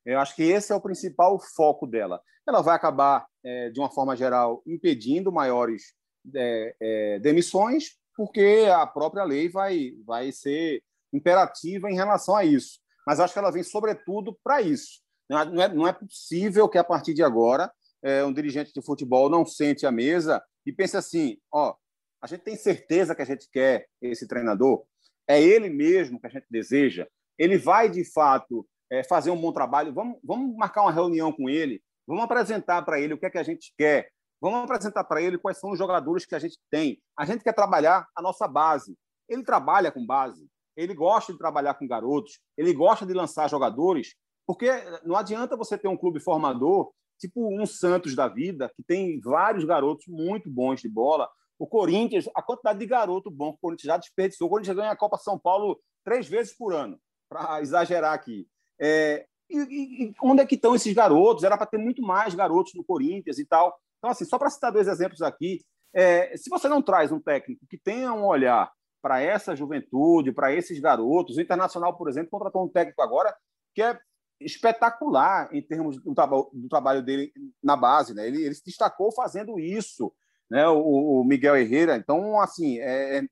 [0.05, 2.21] Eu acho que esse é o principal foco dela.
[2.47, 3.27] Ela vai acabar,
[3.71, 5.93] de uma forma geral, impedindo maiores
[6.35, 10.83] é, é, demissões, porque a própria lei vai, vai ser
[11.13, 12.79] imperativa em relação a isso.
[13.07, 15.01] Mas acho que ela vem, sobretudo, para isso.
[15.29, 17.71] Não é, não é possível que, a partir de agora,
[18.03, 21.75] é, um dirigente de futebol não sente a mesa e pense assim: ó,
[22.21, 24.83] a gente tem certeza que a gente quer esse treinador?
[25.27, 27.07] É ele mesmo que a gente deseja?
[27.37, 31.49] Ele vai, de fato, é, fazer um bom trabalho, vamos, vamos marcar uma reunião com
[31.49, 34.09] ele, vamos apresentar para ele o que é que a gente quer,
[34.41, 36.99] vamos apresentar para ele quais são os jogadores que a gente tem.
[37.15, 38.97] A gente quer trabalhar a nossa base.
[39.29, 44.15] Ele trabalha com base, ele gosta de trabalhar com garotos, ele gosta de lançar jogadores,
[44.47, 44.71] porque
[45.05, 49.63] não adianta você ter um clube formador, tipo um Santos da vida, que tem vários
[49.63, 51.29] garotos muito bons de bola.
[51.59, 54.47] O Corinthians, a quantidade de garoto bom que o Corinthians já desperdiçou.
[54.47, 56.99] O Corinthians ganha a Copa São Paulo três vezes por ano,
[57.29, 58.47] para exagerar aqui.
[58.81, 61.43] É, e, e, onde é que estão esses garotos?
[61.43, 63.79] Era para ter muito mais garotos no Corinthians e tal.
[63.97, 65.61] Então, assim, só para citar dois exemplos aqui,
[65.93, 68.71] é, se você não traz um técnico que tenha um olhar
[69.01, 73.35] para essa juventude, para esses garotos, o Internacional, por exemplo, contratou um técnico agora
[73.73, 73.97] que é
[74.39, 76.13] espetacular em termos do,
[76.53, 77.31] do trabalho dele
[77.61, 78.27] na base, né?
[78.27, 80.13] Ele, ele, se destacou fazendo isso,
[80.49, 80.67] né?
[80.67, 81.95] O, o Miguel Herrera.
[81.95, 83.23] Então, assim, é, é,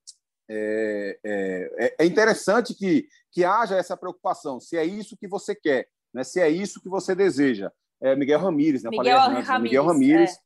[0.49, 1.19] é,
[1.77, 4.59] é, é, interessante que, que haja essa preocupação.
[4.59, 5.87] Se é isso que você quer,
[6.17, 6.23] né?
[6.23, 7.71] Se é isso que você deseja.
[8.01, 8.89] É Miguel Ramírez, né?
[8.89, 10.31] Miguel falei, Ramírez, Miguel Ramírez.
[10.31, 10.37] É.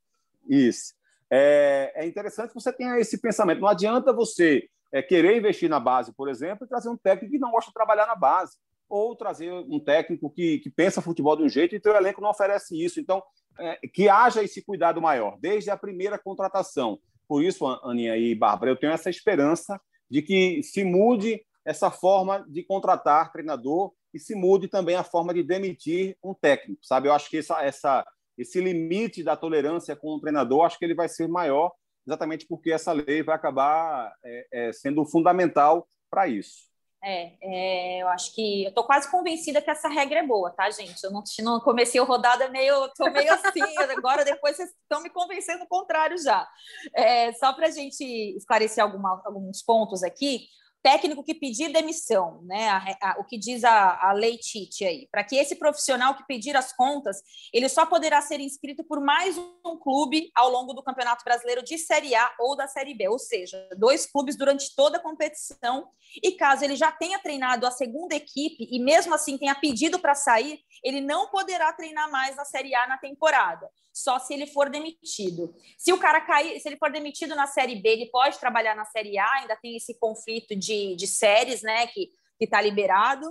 [0.53, 0.93] Isso.
[1.30, 3.61] É, é interessante que você tenha esse pensamento.
[3.61, 7.39] Não adianta você é, querer investir na base, por exemplo, e trazer um técnico que
[7.39, 8.57] não gosta de trabalhar na base
[8.89, 12.30] ou trazer um técnico que, que pensa futebol de um jeito e teu elenco não
[12.30, 12.99] oferece isso.
[12.99, 13.24] Então,
[13.57, 16.99] é, que haja esse cuidado maior, desde a primeira contratação.
[17.28, 22.45] Por isso, Aninha e Bárbara, eu tenho essa esperança de que se mude essa forma
[22.49, 27.07] de contratar treinador e se mude também a forma de demitir um técnico, sabe?
[27.07, 28.05] Eu acho que essa, essa,
[28.38, 31.72] esse limite da tolerância com o treinador, acho que ele vai ser maior,
[32.05, 36.72] exatamente porque essa lei vai acabar é, é, sendo fundamental para isso.
[37.03, 40.70] É, é, eu acho que eu tô quase convencida que essa regra é boa, tá,
[40.70, 41.03] gente?
[41.03, 43.59] Eu não, não comecei o rodada meio, tô meio assim,
[43.97, 46.47] agora depois vocês estão me convencendo o contrário já.
[46.93, 48.03] É, só para a gente
[48.38, 50.45] esclarecer alguma, alguns pontos aqui,
[50.82, 52.69] técnico que pedir demissão, né?
[52.69, 56.25] A, a, o que diz a, a lei Tite aí, para que esse profissional que
[56.25, 57.21] pedir as contas,
[57.53, 61.77] ele só poderá ser inscrito por mais um clube ao longo do Campeonato Brasileiro de
[61.77, 65.88] Série A ou da Série B, ou seja, dois clubes durante toda a competição.
[66.21, 70.15] E caso ele já tenha treinado a segunda equipe e mesmo assim tenha pedido para
[70.15, 74.69] sair, ele não poderá treinar mais na Série A na temporada só se ele for
[74.69, 75.53] demitido.
[75.77, 78.86] Se o cara cair, se ele for demitido na Série B, ele pode trabalhar na
[78.86, 83.28] Série A, ainda tem esse conflito de, de séries, né, que está liberado.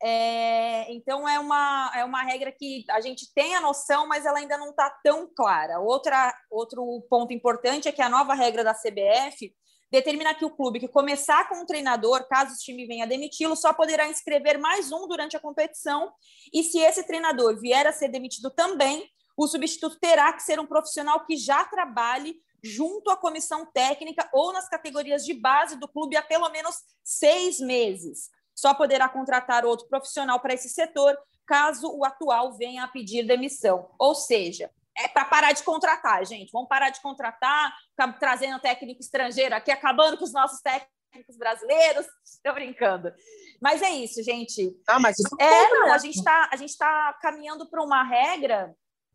[0.00, 4.38] É, então é uma, é uma regra que a gente tem a noção, mas ela
[4.38, 5.80] ainda não está tão clara.
[5.80, 9.52] Outra, outro ponto importante é que a nova regra da CBF
[9.90, 13.72] determina que o clube que começar com um treinador, caso o time venha demiti-lo, só
[13.72, 16.12] poderá inscrever mais um durante a competição.
[16.52, 20.66] E se esse treinador vier a ser demitido também, o substituto terá que ser um
[20.66, 26.16] profissional que já trabalhe junto à comissão técnica ou nas categorias de base do clube
[26.16, 28.30] há pelo menos seis meses.
[28.54, 33.90] Só poderá contratar outro profissional para esse setor caso o atual venha a pedir demissão.
[33.98, 36.50] Ou seja, é para parar de contratar, gente.
[36.52, 37.72] Vamos parar de contratar,
[38.18, 42.06] trazendo técnico estrangeiro aqui, acabando com os nossos técnicos brasileiros.
[42.24, 43.12] Estou brincando.
[43.60, 44.76] Mas é isso, gente.
[44.86, 48.74] Ah, mas isso é, não, a gente está tá caminhando para uma regra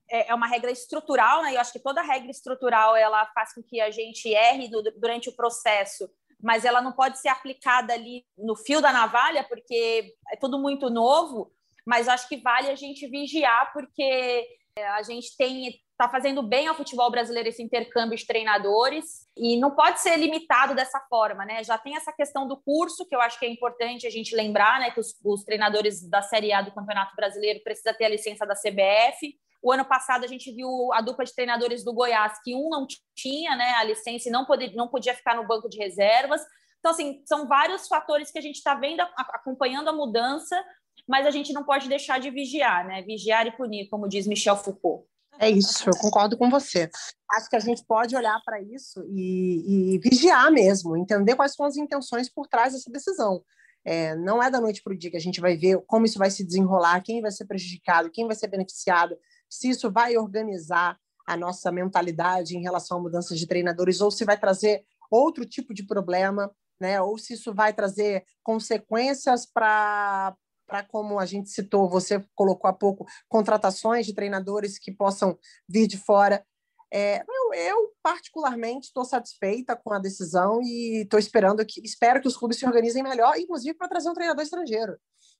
[0.10, 1.56] é, é uma regra estrutural, né?
[1.56, 5.36] Eu acho que toda regra estrutural ela faz com que a gente erre durante o
[5.36, 6.10] processo,
[6.42, 10.90] mas ela não pode ser aplicada ali no fio da navalha, porque é tudo muito
[10.90, 11.52] novo.
[11.86, 14.48] Mas acho que vale a gente vigiar, porque
[14.78, 19.58] é, a gente tem está fazendo bem ao futebol brasileiro esse intercâmbio de treinadores e
[19.58, 21.64] não pode ser limitado dessa forma, né?
[21.64, 24.80] Já tem essa questão do curso que eu acho que é importante a gente lembrar,
[24.80, 24.92] né?
[24.92, 28.56] Que os, os treinadores da Série A do Campeonato Brasileiro precisam ter a licença da
[28.56, 29.38] CBF.
[29.64, 32.86] O ano passado a gente viu a dupla de treinadores do Goiás, que um não
[33.16, 36.42] tinha né, a licença e não, poder, não podia ficar no banco de reservas.
[36.80, 40.62] Então, assim, são vários fatores que a gente está vendo, acompanhando a mudança,
[41.08, 43.02] mas a gente não pode deixar de vigiar, né?
[43.04, 45.08] Vigiar e punir, como diz Michel Foucault.
[45.40, 46.90] É isso, eu concordo com você.
[47.32, 51.66] Acho que a gente pode olhar para isso e, e, vigiar mesmo, entender quais são
[51.66, 53.42] as intenções por trás dessa decisão.
[53.86, 56.20] É, não é da noite para o dia que a gente vai ver como isso
[56.20, 59.18] vai se desenrolar, quem vai ser prejudicado, quem vai ser beneficiado,
[59.54, 64.26] se isso vai organizar a nossa mentalidade em relação à mudança de treinadores ou se
[64.26, 67.00] vai trazer outro tipo de problema, né?
[67.02, 70.36] Ou se isso vai trazer consequências para
[70.66, 75.38] para como a gente citou, você colocou há pouco contratações de treinadores que possam
[75.68, 76.44] vir de fora.
[76.92, 82.28] É, eu, eu, particularmente estou satisfeita com a decisão e estou esperando que espero que
[82.28, 84.98] os clubes se organizem melhor, inclusive para trazer um treinador estrangeiro.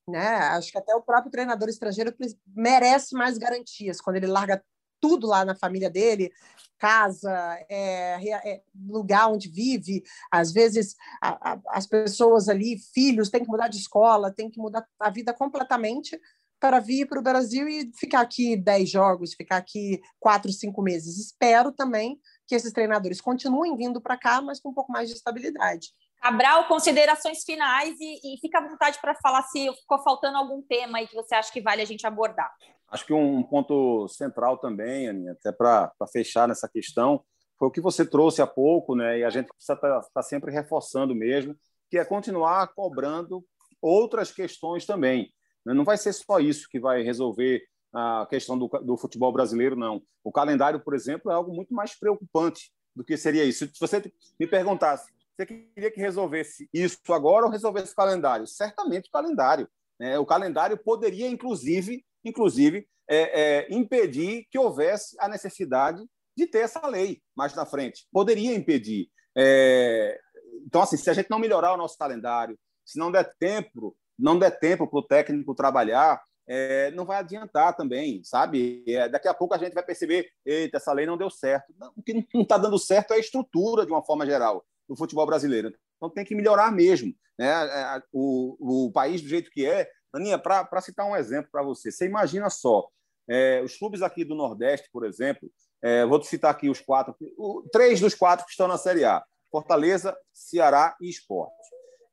[0.08, 0.28] Né?
[0.28, 2.14] Acho que até o próprio treinador estrangeiro
[2.48, 4.62] merece mais garantias quando ele larga
[5.00, 6.32] tudo lá na família dele,
[6.78, 7.30] casa,
[7.70, 10.02] é, é, lugar onde vive.
[10.32, 14.60] Às vezes a, a, as pessoas ali, filhos, têm que mudar de escola, têm que
[14.60, 16.18] mudar a vida completamente
[16.58, 21.18] para vir para o Brasil e ficar aqui 10 jogos, ficar aqui quatro, cinco meses.
[21.18, 25.16] Espero também que esses treinadores continuem vindo para cá, mas com um pouco mais de
[25.16, 25.90] estabilidade.
[26.24, 31.00] Cabral, considerações finais e, e fica à vontade para falar se ficou faltando algum tema
[31.00, 32.50] aí que você acha que vale a gente abordar.
[32.88, 37.22] Acho que um ponto central também, Aninha, até para fechar nessa questão,
[37.60, 39.20] foi o que você trouxe há pouco, né?
[39.20, 41.58] E a gente precisa estar tá, tá sempre reforçando mesmo,
[41.90, 43.44] que é continuar cobrando
[43.82, 45.30] outras questões também.
[45.66, 45.74] Né?
[45.74, 47.62] Não vai ser só isso que vai resolver
[47.94, 50.02] a questão do, do futebol brasileiro, não.
[50.24, 53.68] O calendário, por exemplo, é algo muito mais preocupante do que seria isso.
[53.68, 54.02] Se você
[54.40, 58.46] me perguntasse você queria que resolvesse isso agora ou resolvesse o calendário?
[58.46, 59.68] Certamente o calendário.
[60.00, 60.18] Né?
[60.20, 66.06] O calendário poderia, inclusive, inclusive, é, é, impedir que houvesse a necessidade
[66.38, 68.08] de ter essa lei mais na frente.
[68.12, 69.10] Poderia impedir.
[69.36, 70.20] É,
[70.66, 74.38] então, assim, se a gente não melhorar o nosso calendário, se não der tempo, não
[74.38, 78.84] der tempo para o técnico trabalhar, é, não vai adiantar também, sabe?
[78.88, 81.74] É, daqui a pouco a gente vai perceber, eita, essa lei não deu certo.
[81.78, 84.96] Não, o que não está dando certo é a estrutura, de uma forma geral, do
[84.96, 85.74] futebol brasileiro.
[85.98, 87.14] Então tem que melhorar mesmo.
[87.38, 87.48] Né?
[87.48, 89.90] É, o, o país do jeito que é.
[90.14, 92.88] Aninha, para citar um exemplo para você, você imagina só,
[93.28, 95.50] é, os clubes aqui do Nordeste, por exemplo,
[95.82, 99.24] é, vou citar aqui os quatro, o, três dos quatro que estão na Série A:
[99.52, 101.54] Fortaleza, Ceará e Esporte.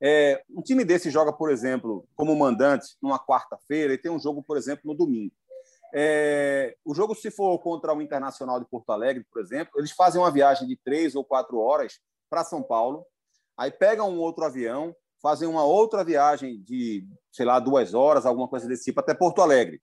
[0.02, 4.42] É, um time desse joga, por exemplo, como mandante numa quarta-feira e tem um jogo,
[4.42, 5.34] por exemplo, no domingo.
[5.92, 10.20] É, o jogo, se for contra o Internacional de Porto Alegre, por exemplo, eles fazem
[10.20, 12.00] uma viagem de três ou quatro horas
[12.30, 13.04] para São Paulo,
[13.58, 18.48] aí pegam um outro avião, fazem uma outra viagem de, sei lá, duas horas, alguma
[18.48, 19.82] coisa desse tipo, até Porto Alegre.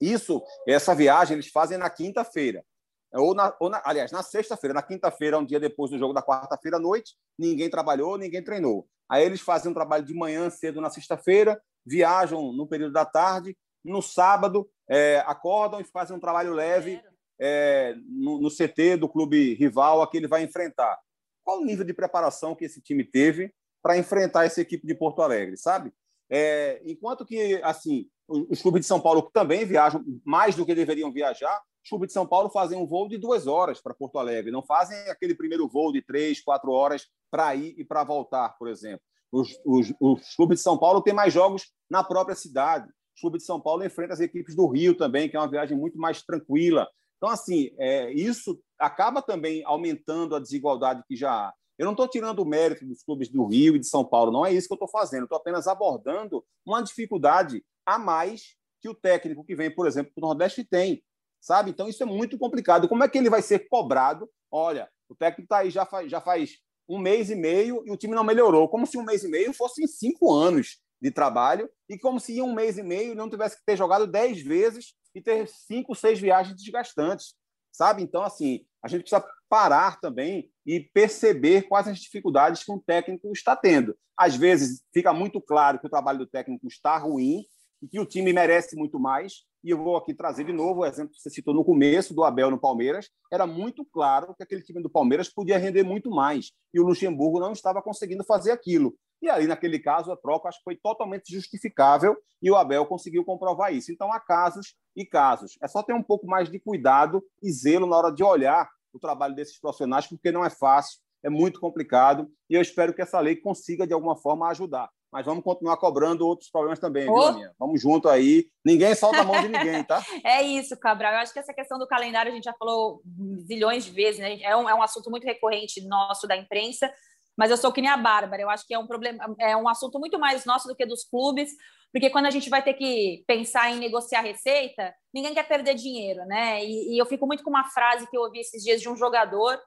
[0.00, 2.64] Isso, essa viagem, eles fazem na quinta-feira.
[3.12, 6.22] Ou, na, ou na, aliás, na sexta-feira, na quinta-feira, um dia depois do jogo da
[6.22, 8.88] quarta-feira à noite, ninguém trabalhou, ninguém treinou.
[9.08, 13.56] Aí eles fazem um trabalho de manhã cedo na sexta-feira, viajam no período da tarde,
[13.84, 17.00] no sábado é, acordam e fazem um trabalho leve
[17.38, 20.98] é, no, no, CT do clube rival a que ele vai enfrentar.
[21.46, 25.22] Qual o nível de preparação que esse time teve para enfrentar essa equipe de Porto
[25.22, 25.92] Alegre, sabe?
[26.28, 31.12] É, enquanto que assim os clubes de São Paulo também viajam mais do que deveriam
[31.12, 34.50] viajar, os clubes de São Paulo fazem um voo de duas horas para Porto Alegre,
[34.50, 38.66] não fazem aquele primeiro voo de três, quatro horas para ir e para voltar, por
[38.66, 39.02] exemplo.
[39.30, 42.88] Os, os, os, clubes de São Paulo têm mais jogos na própria cidade.
[42.88, 45.78] O clube de São Paulo enfrenta as equipes do Rio também, que é uma viagem
[45.78, 46.88] muito mais tranquila.
[47.16, 51.54] Então, assim, é, isso acaba também aumentando a desigualdade que já há.
[51.78, 54.46] Eu não estou tirando o mérito dos clubes do Rio e de São Paulo, não
[54.46, 55.24] é isso que eu estou fazendo.
[55.24, 60.20] Estou apenas abordando uma dificuldade a mais que o técnico que vem, por exemplo, do
[60.20, 61.02] Nordeste tem
[61.46, 61.70] sabe?
[61.70, 62.88] Então isso é muito complicado.
[62.88, 64.28] Como é que ele vai ser cobrado?
[64.50, 66.58] Olha, o técnico está aí já faz, já faz
[66.88, 69.52] um mês e meio e o time não melhorou, como se um mês e meio
[69.52, 73.56] fossem cinco anos de trabalho e como se em um mês e meio não tivesse
[73.56, 77.34] que ter jogado dez vezes e ter cinco, seis viagens desgastantes,
[77.72, 78.02] sabe?
[78.02, 83.32] Então, assim, a gente precisa parar também e perceber quais as dificuldades que um técnico
[83.32, 83.96] está tendo.
[84.14, 87.46] Às vezes fica muito claro que o trabalho do técnico está ruim
[87.82, 90.86] e que o time merece muito mais, e eu vou aqui trazer de novo o
[90.86, 93.10] exemplo que você citou no começo do Abel no Palmeiras.
[93.32, 97.40] Era muito claro que aquele time do Palmeiras podia render muito mais e o Luxemburgo
[97.40, 98.94] não estava conseguindo fazer aquilo.
[99.20, 103.24] E ali, naquele caso, a troca acho que foi totalmente justificável e o Abel conseguiu
[103.24, 103.90] comprovar isso.
[103.90, 105.58] Então, há casos e casos.
[105.60, 109.00] É só ter um pouco mais de cuidado e zelo na hora de olhar o
[109.00, 113.18] trabalho desses profissionais, porque não é fácil, é muito complicado e eu espero que essa
[113.18, 117.14] lei consiga, de alguma forma, ajudar mas vamos continuar cobrando outros problemas também, oh.
[117.14, 117.54] viu, Aninha?
[117.58, 118.46] Vamos junto aí.
[118.64, 120.02] Ninguém solta a mão de ninguém, tá?
[120.24, 121.12] é isso, Cabral.
[121.12, 123.02] Eu acho que essa questão do calendário a gente já falou
[123.46, 124.40] zilhões de vezes, né?
[124.42, 126.92] É um, é um assunto muito recorrente nosso da imprensa,
[127.36, 128.42] mas eu sou que nem a Bárbara.
[128.42, 131.04] Eu acho que é um problema, é um assunto muito mais nosso do que dos
[131.04, 131.50] clubes,
[131.92, 136.24] porque quando a gente vai ter que pensar em negociar receita, ninguém quer perder dinheiro,
[136.26, 136.64] né?
[136.64, 138.96] E, e eu fico muito com uma frase que eu ouvi esses dias de um
[138.96, 139.58] jogador,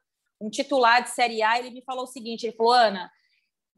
[0.42, 3.10] um titular de Série A, ele me falou o seguinte: ele falou, Ana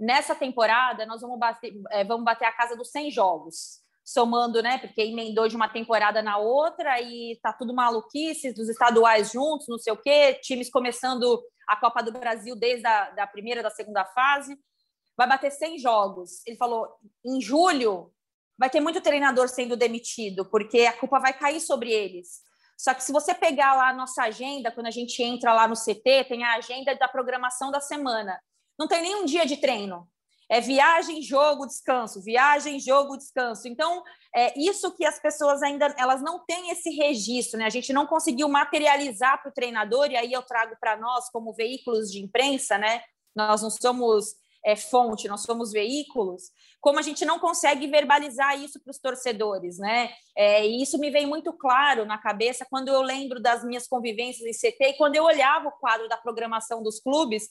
[0.02, 4.80] Nessa temporada, nós vamos bater, é, vamos bater a casa dos 100 jogos, somando, né?
[4.80, 9.78] Porque emendou de uma temporada na outra e tá tudo maluquice, dos estaduais juntos, não
[9.78, 14.04] sei o quê, times começando a Copa do Brasil desde a da primeira, da segunda
[14.06, 14.58] fase.
[15.16, 16.42] Vai bater 100 jogos.
[16.48, 16.88] Ele falou,
[17.24, 18.12] em julho
[18.58, 22.42] vai ter muito treinador sendo demitido, porque a culpa vai cair sobre eles.
[22.76, 25.76] Só que se você pegar lá a nossa agenda, quando a gente entra lá no
[25.76, 28.42] CT, tem a agenda da programação da semana.
[28.82, 30.08] Não tem nenhum dia de treino.
[30.50, 33.68] É viagem, jogo, descanso, viagem, jogo, descanso.
[33.68, 34.02] Então,
[34.36, 37.68] é isso que as pessoas ainda elas não têm esse registro, né?
[37.68, 41.54] A gente não conseguiu materializar para o treinador, e aí eu trago para nós, como
[41.54, 43.04] veículos de imprensa, né?
[43.36, 44.34] Nós não somos
[44.66, 49.78] é, fonte, nós somos veículos, como a gente não consegue verbalizar isso para os torcedores,
[49.78, 50.10] né?
[50.36, 54.46] É, e isso me vem muito claro na cabeça quando eu lembro das minhas convivências
[54.46, 57.50] em CT e quando eu olhava o quadro da programação dos clubes,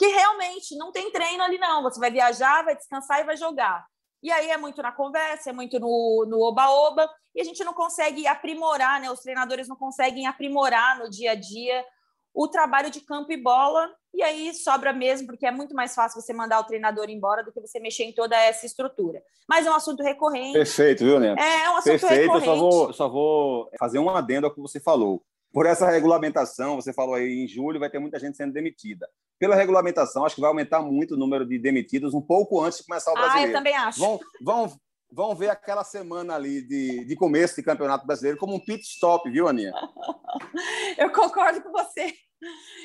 [0.00, 1.82] que realmente não tem treino ali, não.
[1.82, 3.84] Você vai viajar, vai descansar e vai jogar.
[4.22, 8.26] E aí é muito na conversa, é muito no oba-oba, e a gente não consegue
[8.26, 9.10] aprimorar, né?
[9.10, 11.84] Os treinadores não conseguem aprimorar no dia a dia
[12.32, 16.18] o trabalho de campo e bola, e aí sobra mesmo, porque é muito mais fácil
[16.18, 19.22] você mandar o treinador embora do que você mexer em toda essa estrutura.
[19.46, 20.54] Mas é um assunto recorrente.
[20.54, 21.38] Perfeito, viu, Neto?
[21.38, 22.48] É, é um assunto Perfeito, recorrente.
[22.48, 25.22] Eu só vou, só vou fazer um adendo ao que você falou.
[25.52, 29.08] Por essa regulamentação, você falou aí em julho vai ter muita gente sendo demitida.
[29.38, 32.84] Pela regulamentação, acho que vai aumentar muito o número de demitidos um pouco antes de
[32.84, 33.48] começar o brasileiro.
[33.48, 33.98] Ah, eu também acho.
[33.98, 34.72] Vão, vão,
[35.10, 39.28] vão ver aquela semana ali de, de começo de Campeonato Brasileiro como um pit stop,
[39.30, 39.72] viu, Aninha?
[40.96, 42.14] Eu concordo com você.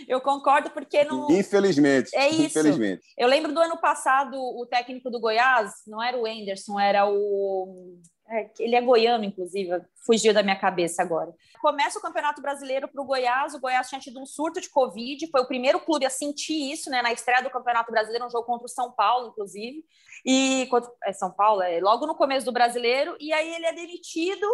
[0.07, 1.32] Eu concordo porque não.
[1.32, 2.16] Infelizmente.
[2.16, 2.43] É isso.
[2.59, 3.03] Infelizmente.
[3.18, 7.97] Eu lembro do ano passado, o técnico do Goiás, não era o Anderson, era o.
[8.28, 9.70] É, ele é goiano, inclusive,
[10.04, 11.32] fugiu da minha cabeça agora.
[11.62, 13.54] Começa o Campeonato Brasileiro para o Goiás.
[13.54, 16.90] O Goiás tinha tido um surto de Covid, foi o primeiro clube a sentir isso,
[16.90, 17.04] né?
[17.04, 19.86] Na estreia do Campeonato Brasileiro, um jogo contra o São Paulo, inclusive.
[20.26, 20.68] E
[21.04, 24.48] é São Paulo, é logo no começo do brasileiro, e aí ele é demitido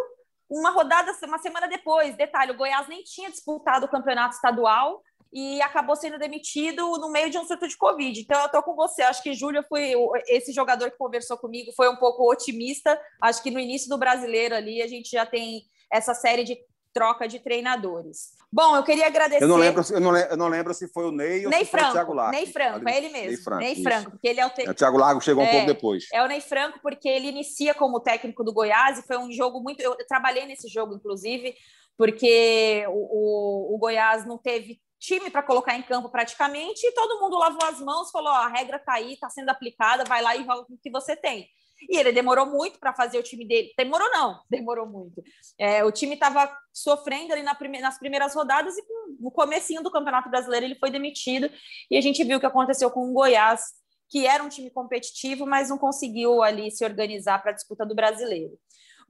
[0.50, 2.18] uma rodada, uma semana depois.
[2.18, 5.02] Detalhe: o Goiás nem tinha disputado o campeonato estadual
[5.34, 8.20] e acabou sendo demitido no meio de um surto de Covid.
[8.20, 9.02] Então, eu estou com você.
[9.02, 9.94] Acho que Júlio foi
[10.28, 13.00] esse jogador que conversou comigo, foi um pouco otimista.
[13.22, 16.58] Acho que no início do brasileiro ali a gente já tem essa série de
[16.94, 18.32] troca de treinadores.
[18.52, 19.44] Bom, eu queria agradecer.
[19.44, 21.72] Eu não lembro, eu não, eu não lembro se foi o Ney ou Ney se
[21.72, 22.32] Franco, foi o Thiago Largo.
[22.36, 23.28] Ney Franco, é ele mesmo.
[23.30, 24.68] Ney Franco, Ney Franco porque ele é o, te...
[24.68, 26.08] É, o Thiago Largo chegou é, um pouco depois.
[26.14, 29.62] É o Ney Franco porque ele inicia como técnico do Goiás e foi um jogo
[29.62, 29.80] muito.
[29.82, 31.56] Eu trabalhei nesse jogo, inclusive,
[31.98, 37.20] porque o, o, o Goiás não teve time para colocar em campo praticamente e todo
[37.20, 40.46] mundo lavou as mãos, falou: a regra está aí, está sendo aplicada, vai lá e
[40.46, 41.50] joga com o que você tem.
[41.90, 43.74] E ele demorou muito para fazer o time dele.
[43.76, 45.24] Demorou, não, demorou muito.
[45.58, 48.84] É, o time estava sofrendo ali na prime nas primeiras rodadas e
[49.20, 51.50] no comecinho do Campeonato Brasileiro ele foi demitido.
[51.90, 53.62] E a gente viu o que aconteceu com o Goiás,
[54.10, 57.96] que era um time competitivo, mas não conseguiu ali se organizar para a disputa do
[57.96, 58.54] brasileiro.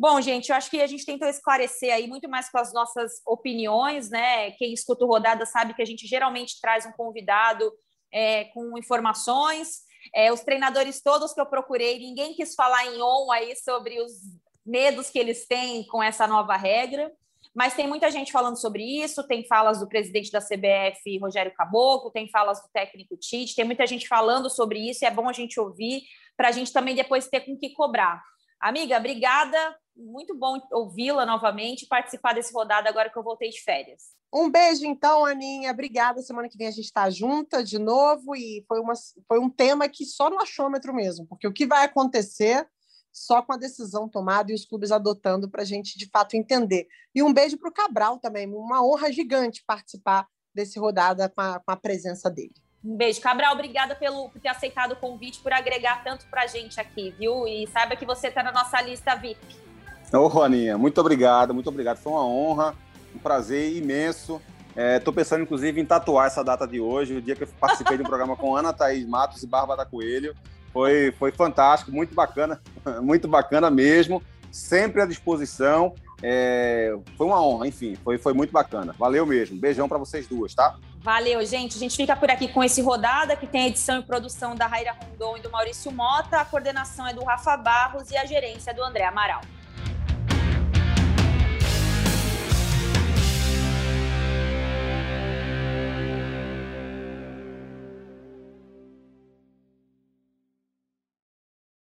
[0.01, 3.21] Bom, gente, eu acho que a gente tentou esclarecer aí muito mais com as nossas
[3.23, 4.49] opiniões, né?
[4.53, 7.71] Quem escuta o Rodada sabe que a gente geralmente traz um convidado
[8.11, 9.81] é, com informações.
[10.15, 14.13] É, os treinadores todos que eu procurei, ninguém quis falar em on aí sobre os
[14.65, 17.11] medos que eles têm com essa nova regra,
[17.53, 22.09] mas tem muita gente falando sobre isso, tem falas do presidente da CBF, Rogério Caboclo,
[22.09, 25.33] tem falas do técnico Tite, tem muita gente falando sobre isso, e é bom a
[25.33, 26.01] gente ouvir,
[26.35, 28.19] para a gente também depois ter com que cobrar.
[28.62, 34.12] Amiga, obrigada, muito bom ouvi-la novamente, participar desse rodada agora que eu voltei de férias.
[34.34, 35.72] Um beijo, então, Aninha.
[35.72, 36.22] Obrigada.
[36.22, 38.34] Semana que vem a gente está junta de novo.
[38.34, 38.93] E foi, uma,
[39.28, 42.66] foi um tema que só no achômetro mesmo, porque o que vai acontecer
[43.12, 46.88] só com a decisão tomada e os clubes adotando para a gente de fato entender.
[47.14, 48.47] E um beijo para o Cabral também.
[48.47, 52.53] Uma honra gigante participar desse rodada com a, com a presença dele.
[52.84, 53.21] Um beijo.
[53.21, 57.13] Cabral, obrigada pelo, por ter aceitado o convite, por agregar tanto para a gente aqui,
[57.17, 57.47] viu?
[57.47, 59.39] E saiba que você está na nossa lista VIP.
[60.13, 61.97] Ô, Aninha, muito obrigado, muito obrigado.
[61.97, 62.75] Foi uma honra
[63.15, 64.41] um prazer imenso.
[64.75, 67.97] Estou é, pensando, inclusive, em tatuar essa data de hoje, o dia que eu participei
[67.97, 70.34] de um programa com Ana Thaís Matos e Bárbara Coelho.
[70.71, 72.61] Foi, foi fantástico, muito bacana,
[73.01, 74.23] muito bacana mesmo.
[74.49, 75.93] Sempre à disposição.
[76.24, 78.95] É, foi uma honra, enfim, foi, foi muito bacana.
[78.97, 79.57] Valeu mesmo.
[79.57, 80.76] Beijão para vocês duas, tá?
[80.99, 81.78] Valeu, gente.
[81.78, 84.67] A gente fica por aqui com esse rodada, que tem a edição e produção da
[84.67, 86.39] Raira Rondon e do Maurício Mota.
[86.39, 89.41] A coordenação é do Rafa Barros e a gerência é do André Amaral.